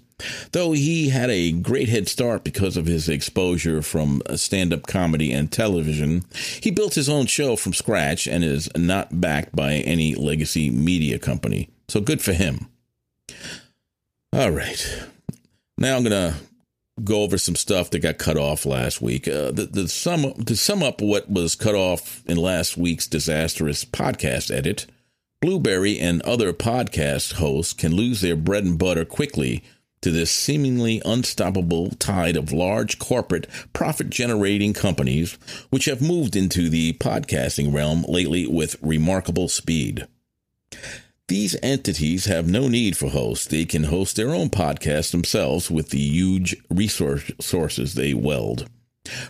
Though 0.52 0.72
he 0.72 1.10
had 1.10 1.28
a 1.28 1.52
great 1.52 1.88
head 1.88 2.08
start 2.08 2.42
because 2.42 2.76
of 2.76 2.86
his 2.86 3.08
exposure 3.08 3.82
from 3.82 4.22
stand 4.36 4.72
up 4.72 4.86
comedy 4.86 5.30
and 5.32 5.52
television, 5.52 6.24
he 6.60 6.70
built 6.70 6.94
his 6.94 7.08
own 7.08 7.26
show 7.26 7.56
from 7.56 7.74
scratch 7.74 8.26
and 8.26 8.42
is 8.42 8.70
not 8.74 9.20
backed 9.20 9.54
by 9.54 9.74
any 9.74 10.14
legacy 10.14 10.70
media 10.70 11.18
company. 11.18 11.68
So 11.88 12.00
good 12.00 12.22
for 12.22 12.32
him. 12.32 12.68
All 14.32 14.50
right. 14.50 15.04
Now 15.76 15.96
I'm 15.96 16.04
going 16.04 16.32
to 16.32 16.38
go 17.04 17.22
over 17.22 17.36
some 17.36 17.56
stuff 17.56 17.90
that 17.90 17.98
got 17.98 18.16
cut 18.16 18.38
off 18.38 18.64
last 18.64 19.02
week. 19.02 19.28
Uh, 19.28 19.50
the, 19.50 19.68
the 19.70 19.88
sum, 19.88 20.32
to 20.44 20.56
sum 20.56 20.82
up 20.82 21.02
what 21.02 21.30
was 21.30 21.54
cut 21.54 21.74
off 21.74 22.22
in 22.26 22.38
last 22.38 22.78
week's 22.78 23.06
disastrous 23.06 23.84
podcast 23.84 24.50
edit, 24.54 24.86
Blubrry 25.42 25.98
and 25.98 26.22
other 26.22 26.54
podcast 26.54 27.34
hosts 27.34 27.74
can 27.74 27.94
lose 27.94 28.22
their 28.22 28.36
bread 28.36 28.64
and 28.64 28.78
butter 28.78 29.04
quickly 29.04 29.62
to 30.06 30.12
this 30.12 30.30
seemingly 30.30 31.02
unstoppable 31.04 31.90
tide 31.96 32.36
of 32.36 32.52
large 32.52 32.96
corporate 32.96 33.48
profit 33.72 34.08
generating 34.08 34.72
companies 34.72 35.32
which 35.70 35.86
have 35.86 36.00
moved 36.00 36.36
into 36.36 36.68
the 36.68 36.92
podcasting 36.92 37.74
realm 37.74 38.04
lately 38.06 38.46
with 38.46 38.76
remarkable 38.80 39.48
speed. 39.48 40.06
These 41.26 41.56
entities 41.60 42.26
have 42.26 42.48
no 42.48 42.68
need 42.68 42.96
for 42.96 43.08
hosts. 43.08 43.48
They 43.48 43.64
can 43.64 43.82
host 43.82 44.14
their 44.14 44.28
own 44.28 44.48
podcasts 44.48 45.10
themselves 45.10 45.72
with 45.72 45.90
the 45.90 45.98
huge 45.98 46.54
resource 46.70 47.32
sources 47.40 47.94
they 47.94 48.14
weld. 48.14 48.70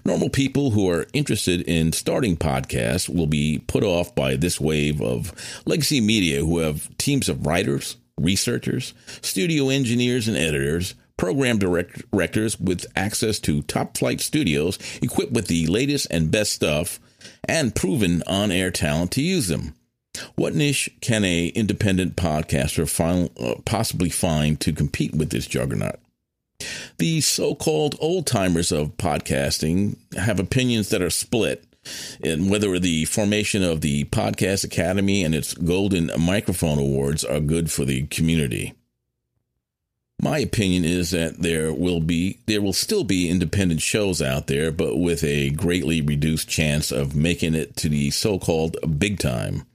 Normal 0.04 0.28
people 0.28 0.72
who 0.72 0.90
are 0.90 1.06
interested 1.14 1.62
in 1.62 1.92
starting 1.92 2.36
podcasts 2.36 3.08
will 3.08 3.26
be 3.26 3.64
put 3.66 3.82
off 3.82 4.14
by 4.14 4.36
this 4.36 4.60
wave 4.60 5.00
of 5.00 5.32
legacy 5.64 6.02
media 6.02 6.44
who 6.44 6.58
have 6.58 6.94
teams 6.98 7.30
of 7.30 7.46
writers, 7.46 7.96
researchers, 8.18 8.94
studio 9.22 9.68
engineers 9.68 10.28
and 10.28 10.36
editors, 10.36 10.94
program 11.16 11.58
direct- 11.58 12.10
directors 12.10 12.58
with 12.60 12.86
access 12.94 13.38
to 13.40 13.62
top 13.62 13.96
flight 13.96 14.20
studios 14.20 14.78
equipped 15.02 15.32
with 15.32 15.46
the 15.46 15.66
latest 15.66 16.06
and 16.10 16.30
best 16.30 16.52
stuff 16.52 17.00
and 17.48 17.74
proven 17.74 18.22
on 18.26 18.50
air 18.50 18.70
talent 18.70 19.10
to 19.12 19.22
use 19.22 19.48
them. 19.48 19.74
What 20.34 20.54
niche 20.54 20.90
can 21.00 21.24
a 21.24 21.48
independent 21.48 22.16
podcaster 22.16 22.88
find, 22.88 23.30
uh, 23.38 23.56
possibly 23.64 24.08
find 24.08 24.58
to 24.60 24.72
compete 24.72 25.14
with 25.14 25.30
this 25.30 25.46
juggernaut? 25.46 25.96
The 26.98 27.20
so 27.20 27.54
called 27.54 27.96
old 28.00 28.26
timers 28.26 28.72
of 28.72 28.96
podcasting 28.96 29.96
have 30.16 30.40
opinions 30.40 30.88
that 30.88 31.02
are 31.02 31.10
split 31.10 31.64
in 32.20 32.48
whether 32.48 32.78
the 32.78 33.04
formation 33.06 33.62
of 33.62 33.80
the 33.80 34.04
Podcast 34.04 34.64
Academy 34.64 35.24
and 35.24 35.34
its 35.34 35.54
Golden 35.54 36.10
Microphone 36.18 36.78
Awards 36.78 37.24
are 37.24 37.40
good 37.40 37.70
for 37.70 37.84
the 37.84 38.06
community. 38.06 38.74
My 40.20 40.38
opinion 40.38 40.84
is 40.84 41.10
that 41.10 41.40
there 41.42 41.72
will 41.72 42.00
be 42.00 42.40
there 42.46 42.62
will 42.62 42.72
still 42.72 43.04
be 43.04 43.28
independent 43.28 43.82
shows 43.82 44.22
out 44.22 44.46
there, 44.46 44.72
but 44.72 44.96
with 44.96 45.22
a 45.22 45.50
greatly 45.50 46.00
reduced 46.00 46.48
chance 46.48 46.90
of 46.90 47.14
making 47.14 47.54
it 47.54 47.76
to 47.76 47.88
the 47.90 48.10
so-called 48.10 48.76
big 48.98 49.18
time. 49.18 49.66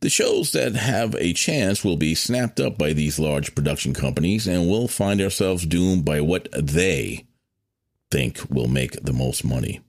The 0.00 0.10
shows 0.10 0.52
that 0.52 0.74
have 0.74 1.14
a 1.14 1.32
chance 1.32 1.82
will 1.82 1.96
be 1.96 2.14
snapped 2.14 2.60
up 2.60 2.76
by 2.76 2.92
these 2.92 3.18
large 3.18 3.54
production 3.54 3.94
companies, 3.94 4.46
and 4.46 4.68
we'll 4.68 4.88
find 4.88 5.20
ourselves 5.20 5.64
doomed 5.64 6.04
by 6.04 6.20
what 6.20 6.48
they 6.52 7.24
think 8.10 8.50
will 8.50 8.68
make 8.68 9.02
the 9.02 9.12
most 9.12 9.44
money. 9.44 9.80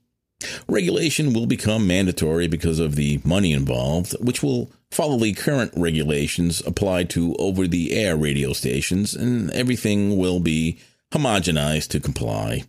Regulation 0.68 1.32
will 1.32 1.46
become 1.46 1.86
mandatory 1.86 2.46
because 2.46 2.78
of 2.78 2.94
the 2.94 3.20
money 3.24 3.52
involved, 3.52 4.12
which 4.20 4.42
will 4.42 4.70
follow 4.90 5.18
the 5.18 5.32
current 5.32 5.72
regulations 5.76 6.62
applied 6.66 7.08
to 7.10 7.34
over 7.36 7.66
the 7.66 7.92
air 7.92 8.16
radio 8.16 8.52
stations, 8.52 9.14
and 9.14 9.50
everything 9.52 10.18
will 10.18 10.40
be 10.40 10.78
homogenized 11.12 11.88
to 11.88 12.00
comply. 12.00 12.64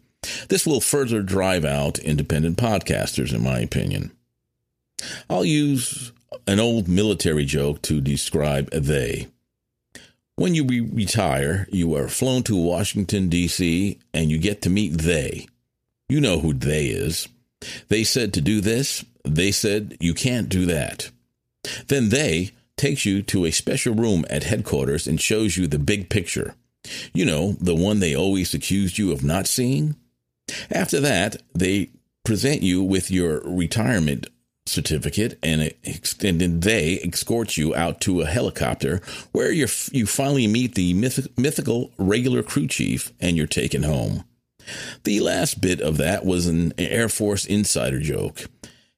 This 0.49 0.65
will 0.65 0.81
further 0.81 1.21
drive 1.21 1.65
out 1.65 1.99
independent 1.99 2.57
podcasters, 2.57 3.33
in 3.33 3.43
my 3.43 3.59
opinion. 3.59 4.11
I'll 5.29 5.45
use 5.45 6.11
an 6.47 6.59
old 6.59 6.87
military 6.87 7.45
joke 7.45 7.81
to 7.83 8.01
describe 8.01 8.69
they. 8.71 9.27
When 10.35 10.53
you 10.53 10.65
re- 10.65 10.81
retire, 10.81 11.67
you 11.71 11.95
are 11.95 12.07
flown 12.07 12.43
to 12.43 12.55
Washington, 12.55 13.27
D.C., 13.27 13.99
and 14.13 14.29
you 14.29 14.37
get 14.37 14.61
to 14.63 14.69
meet 14.69 14.93
they. 14.93 15.47
You 16.09 16.21
know 16.21 16.39
who 16.39 16.53
they 16.53 16.87
is. 16.87 17.27
They 17.89 18.03
said 18.03 18.33
to 18.33 18.41
do 18.41 18.61
this, 18.61 19.03
they 19.23 19.51
said 19.51 19.97
you 19.99 20.13
can't 20.13 20.49
do 20.49 20.65
that. 20.65 21.11
Then 21.87 22.09
they 22.09 22.51
takes 22.77 23.05
you 23.05 23.21
to 23.23 23.45
a 23.45 23.51
special 23.51 23.93
room 23.93 24.25
at 24.29 24.43
headquarters 24.43 25.07
and 25.07 25.19
shows 25.19 25.57
you 25.57 25.67
the 25.67 25.79
big 25.79 26.09
picture. 26.09 26.55
You 27.13 27.25
know, 27.25 27.53
the 27.53 27.75
one 27.75 27.99
they 27.99 28.15
always 28.15 28.53
accused 28.53 28.97
you 28.97 29.11
of 29.11 29.23
not 29.23 29.47
seeing. 29.47 29.95
After 30.71 30.99
that, 31.01 31.41
they 31.53 31.89
present 32.23 32.61
you 32.61 32.83
with 32.83 33.09
your 33.11 33.41
retirement 33.41 34.27
certificate 34.65 35.39
and, 35.41 35.73
and 36.21 36.61
they 36.61 36.99
escort 36.99 37.57
you 37.57 37.73
out 37.73 38.01
to 38.01 38.21
a 38.21 38.25
helicopter 38.25 39.01
where 39.31 39.51
you 39.51 39.65
you 39.91 40.05
finally 40.05 40.45
meet 40.45 40.75
the 40.75 40.93
myth, 40.93 41.27
mythical 41.37 41.91
regular 41.97 42.43
crew 42.43 42.67
chief 42.67 43.13
and 43.19 43.37
you're 43.37 43.47
taken 43.47 43.83
home. 43.83 44.25
The 45.03 45.19
last 45.19 45.61
bit 45.61 45.81
of 45.81 45.97
that 45.97 46.25
was 46.25 46.47
an 46.47 46.73
Air 46.77 47.09
Force 47.09 47.45
insider 47.45 47.99
joke. 47.99 48.45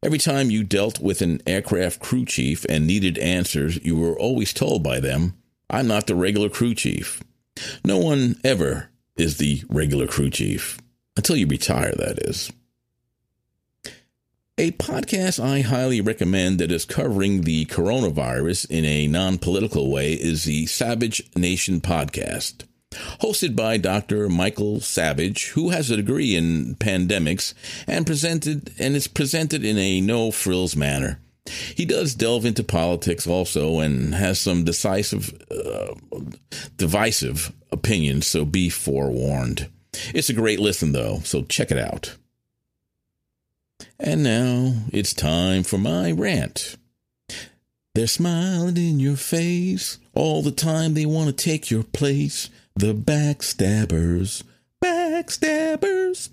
Every 0.01 0.17
time 0.17 0.49
you 0.49 0.63
dealt 0.63 0.99
with 0.99 1.21
an 1.21 1.41
aircraft 1.45 1.99
crew 1.99 2.23
chief 2.25 2.65
and 2.69 2.87
needed 2.87 3.17
answers, 3.17 3.83
you 3.83 3.97
were 3.97 4.17
always 4.17 4.53
told 4.53 4.81
by 4.81 4.99
them, 4.99 5.33
I'm 5.69 5.87
not 5.87 6.07
the 6.07 6.15
regular 6.15 6.49
crew 6.49 6.73
chief. 6.73 7.21
No 7.83 7.97
one 7.97 8.37
ever 8.43 8.89
is 9.17 9.37
the 9.37 9.63
regular 9.67 10.07
crew 10.07 10.29
chief. 10.29 10.77
Until 11.17 11.35
you 11.35 11.47
retire, 11.47 11.93
that 11.97 12.19
is. 12.19 12.51
A 14.57 14.71
podcast 14.71 15.41
I 15.43 15.61
highly 15.61 16.01
recommend 16.01 16.59
that 16.59 16.71
is 16.71 16.85
covering 16.85 17.41
the 17.41 17.65
coronavirus 17.65 18.69
in 18.69 18.85
a 18.85 19.07
non 19.07 19.37
political 19.37 19.91
way 19.91 20.13
is 20.13 20.45
the 20.45 20.65
Savage 20.65 21.29
Nation 21.35 21.81
podcast. 21.81 22.63
Hosted 22.91 23.55
by 23.55 23.77
Dr. 23.77 24.29
Michael 24.29 24.81
Savage, 24.81 25.49
who 25.49 25.69
has 25.69 25.91
a 25.91 25.97
degree 25.97 26.35
in 26.35 26.75
pandemics 26.75 27.53
and 27.87 28.05
presented 28.05 28.73
and 28.79 28.95
is 28.95 29.07
presented 29.07 29.63
in 29.63 29.77
a 29.77 30.01
no 30.01 30.31
frills 30.31 30.75
manner. 30.75 31.19
He 31.75 31.85
does 31.85 32.15
delve 32.15 32.45
into 32.45 32.63
politics 32.63 33.27
also 33.27 33.79
and 33.79 34.13
has 34.15 34.39
some 34.39 34.63
decisive, 34.63 35.33
uh, 35.51 35.95
divisive 36.77 37.51
opinions, 37.71 38.27
so 38.27 38.45
be 38.45 38.69
forewarned. 38.69 39.67
It's 40.13 40.29
a 40.29 40.33
great 40.33 40.59
listen, 40.59 40.91
though, 40.91 41.19
so 41.23 41.43
check 41.43 41.71
it 41.71 41.77
out. 41.77 42.15
And 43.99 44.23
now 44.23 44.73
it's 44.91 45.13
time 45.13 45.63
for 45.63 45.77
my 45.77 46.11
rant. 46.11 46.77
They're 47.95 48.07
smiling 48.07 48.77
in 48.77 48.99
your 48.99 49.17
face 49.17 49.97
all 50.13 50.41
the 50.41 50.51
time. 50.51 50.93
They 50.93 51.05
want 51.05 51.27
to 51.27 51.43
take 51.43 51.71
your 51.71 51.83
place. 51.83 52.49
The 52.75 52.93
backstabbers. 52.93 54.43
Backstabbers. 54.83 56.29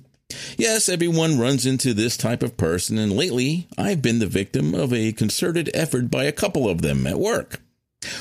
Yes, 0.57 0.89
everyone 0.89 1.39
runs 1.39 1.67
into 1.67 1.95
this 1.95 2.17
type 2.17 2.43
of 2.43 2.57
person, 2.57 2.99
and 2.99 3.13
lately 3.13 3.69
I've 3.79 4.03
been 4.03 4.19
the 4.19 4.27
victim 4.27 4.75
of 4.75 4.93
a 4.93 5.13
concerted 5.13 5.71
effort 5.75 6.11
by 6.11 6.25
a 6.25 6.33
couple 6.33 6.69
of 6.69 6.83
them 6.83 7.07
at 7.07 7.19
work. 7.19 7.61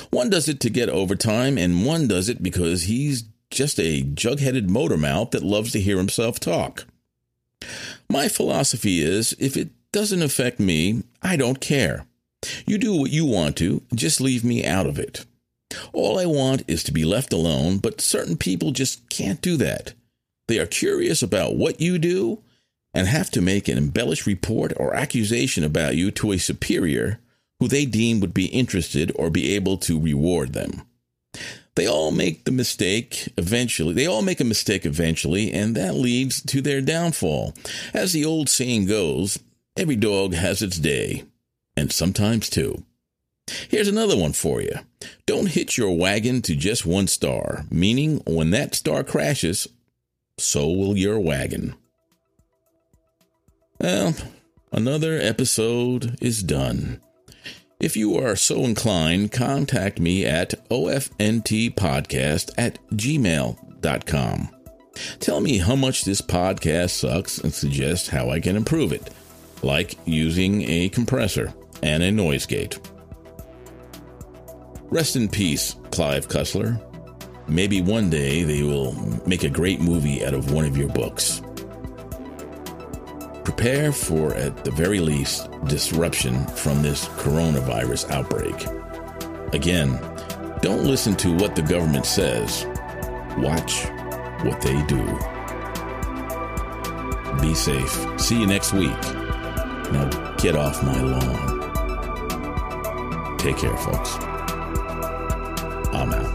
One 0.10 0.30
does 0.30 0.47
it 0.47 0.60
to 0.62 0.69
get 0.69 0.89
overtime, 0.89 1.58
and 1.58 1.86
one 1.86 2.08
does 2.08 2.30
it 2.30 2.43
because 2.43 2.84
he's 2.84 3.23
just 3.49 3.80
a 3.80 4.01
jug 4.01 4.39
headed 4.39 4.69
motor 4.69 4.97
mouth 4.97 5.32
that 5.32 5.43
loves 5.43 5.71
to 5.71 5.82
hear 5.82 5.97
himself 5.97 6.39
talk. 6.39 6.86
My 8.10 8.28
philosophy 8.28 9.01
is 9.01 9.36
if 9.39 9.58
it 9.58 9.69
doesn't 9.91 10.21
affect 10.21 10.60
me, 10.60 11.04
I 11.21 11.36
don't 11.36 11.62
care. 11.62 12.06
You 12.65 12.78
do 12.78 12.95
what 12.95 13.12
you 13.12 13.25
want 13.25 13.56
to, 13.58 13.82
just 13.93 14.21
leave 14.21 14.43
me 14.43 14.65
out 14.65 14.86
of 14.86 14.99
it. 14.99 15.25
All 15.93 16.19
I 16.19 16.25
want 16.25 16.63
is 16.67 16.83
to 16.83 16.91
be 16.91 17.03
left 17.03 17.33
alone, 17.33 17.77
but 17.77 18.01
certain 18.01 18.38
people 18.38 18.71
just 18.71 19.07
can't 19.09 19.41
do 19.41 19.57
that. 19.57 19.93
They 20.47 20.59
are 20.59 20.67
curious 20.67 21.23
about 21.23 21.55
what 21.55 21.81
you 21.81 21.97
do 21.97 22.43
and 22.93 23.07
have 23.07 23.29
to 23.31 23.41
make 23.41 23.67
an 23.67 23.77
embellished 23.77 24.25
report 24.25 24.73
or 24.77 24.93
accusation 24.93 25.63
about 25.63 25.95
you 25.95 26.11
to 26.11 26.31
a 26.31 26.38
superior 26.38 27.19
who 27.59 27.67
they 27.67 27.85
deem 27.85 28.19
would 28.19 28.33
be 28.33 28.45
interested 28.47 29.11
or 29.15 29.29
be 29.29 29.55
able 29.55 29.77
to 29.77 29.99
reward 29.99 30.53
them. 30.53 30.83
They 31.75 31.88
all 31.88 32.11
make 32.11 32.45
the 32.45 32.51
mistake 32.51 33.27
eventually. 33.38 33.93
They 33.93 34.07
all 34.07 34.21
make 34.21 34.39
a 34.39 34.45
mistake 34.45 34.85
eventually, 34.85 35.51
and 35.51 35.75
that 35.75 35.95
leads 35.95 36.41
to 36.43 36.61
their 36.61 36.79
downfall. 36.79 37.53
As 37.93 38.13
the 38.13 38.23
old 38.23 38.49
saying 38.49 38.85
goes, 38.85 39.39
every 39.75 39.97
dog 39.97 40.33
has 40.33 40.61
its 40.61 40.77
day, 40.77 41.25
and 41.75 41.91
sometimes 41.91 42.49
two. 42.49 42.83
Here's 43.47 43.88
another 43.88 44.17
one 44.17 44.34
for 44.34 44.62
you. 44.62 44.79
Don't 45.25 45.49
hitch 45.49 45.77
your 45.77 45.95
wagon 45.95 46.41
to 46.43 46.55
just 46.55 46.86
one 46.86 47.08
star, 47.08 47.65
meaning 47.69 48.21
when 48.25 48.49
that 48.51 48.73
star 48.75 49.03
crashes, 49.03 49.67
so 50.38 50.67
will 50.67 50.97
your 50.97 51.19
wagon. 51.19 51.75
Well, 53.79 54.15
another 54.71 55.19
episode 55.19 56.17
is 56.21 56.41
done. 56.41 57.01
If 57.79 57.97
you 57.97 58.17
are 58.17 58.36
so 58.36 58.63
inclined, 58.63 59.31
contact 59.31 59.99
me 59.99 60.25
at 60.25 60.67
ofntpodcast 60.69 62.51
at 62.58 62.79
gmail.com. 62.91 64.49
Tell 65.19 65.41
me 65.41 65.58
how 65.58 65.75
much 65.75 66.05
this 66.05 66.21
podcast 66.21 66.91
sucks 66.91 67.38
and 67.38 67.53
suggest 67.53 68.10
how 68.10 68.29
I 68.29 68.39
can 68.39 68.55
improve 68.55 68.93
it, 68.93 69.10
like 69.62 69.97
using 70.05 70.63
a 70.63 70.89
compressor 70.89 71.53
and 71.84 72.01
a 72.01 72.12
noise 72.12 72.45
gate. 72.45 72.79
Rest 74.95 75.17
in 75.17 75.27
peace, 75.27 75.75
Clive 75.91 76.29
Cussler. 76.29 76.81
Maybe 77.49 77.81
one 77.81 78.10
day 78.10 78.43
they 78.43 78.63
will 78.63 78.93
make 79.27 79.43
a 79.43 79.49
great 79.49 79.81
movie 79.81 80.25
out 80.25 80.34
of 80.34 80.53
one 80.53 80.63
of 80.63 80.77
your 80.77 80.88
books. 80.88 81.41
Prepare 83.43 83.91
for, 83.91 84.34
at 84.36 84.63
the 84.63 84.71
very 84.71 85.01
least, 85.01 85.49
disruption 85.65 86.47
from 86.47 86.81
this 86.81 87.10
coronavirus 87.10 88.10
outbreak. 88.10 88.55
Again, 89.53 89.99
don't 90.62 90.86
listen 90.86 91.13
to 91.17 91.36
what 91.36 91.58
the 91.58 91.62
government 91.62 92.05
says. 92.05 92.65
Watch 93.38 93.84
what 94.45 94.62
they 94.62 94.81
do. 94.86 95.05
Be 97.41 97.53
safe. 97.53 97.91
See 98.17 98.39
you 98.39 98.47
next 98.47 98.71
week. 98.71 99.01
Now 99.91 100.36
get 100.38 100.55
off 100.55 100.81
my 100.84 101.01
lawn. 101.01 101.51
Take 103.38 103.58
care, 103.58 103.75
folks. 103.75 104.35
I'm 105.95 106.12
out. 106.12 106.35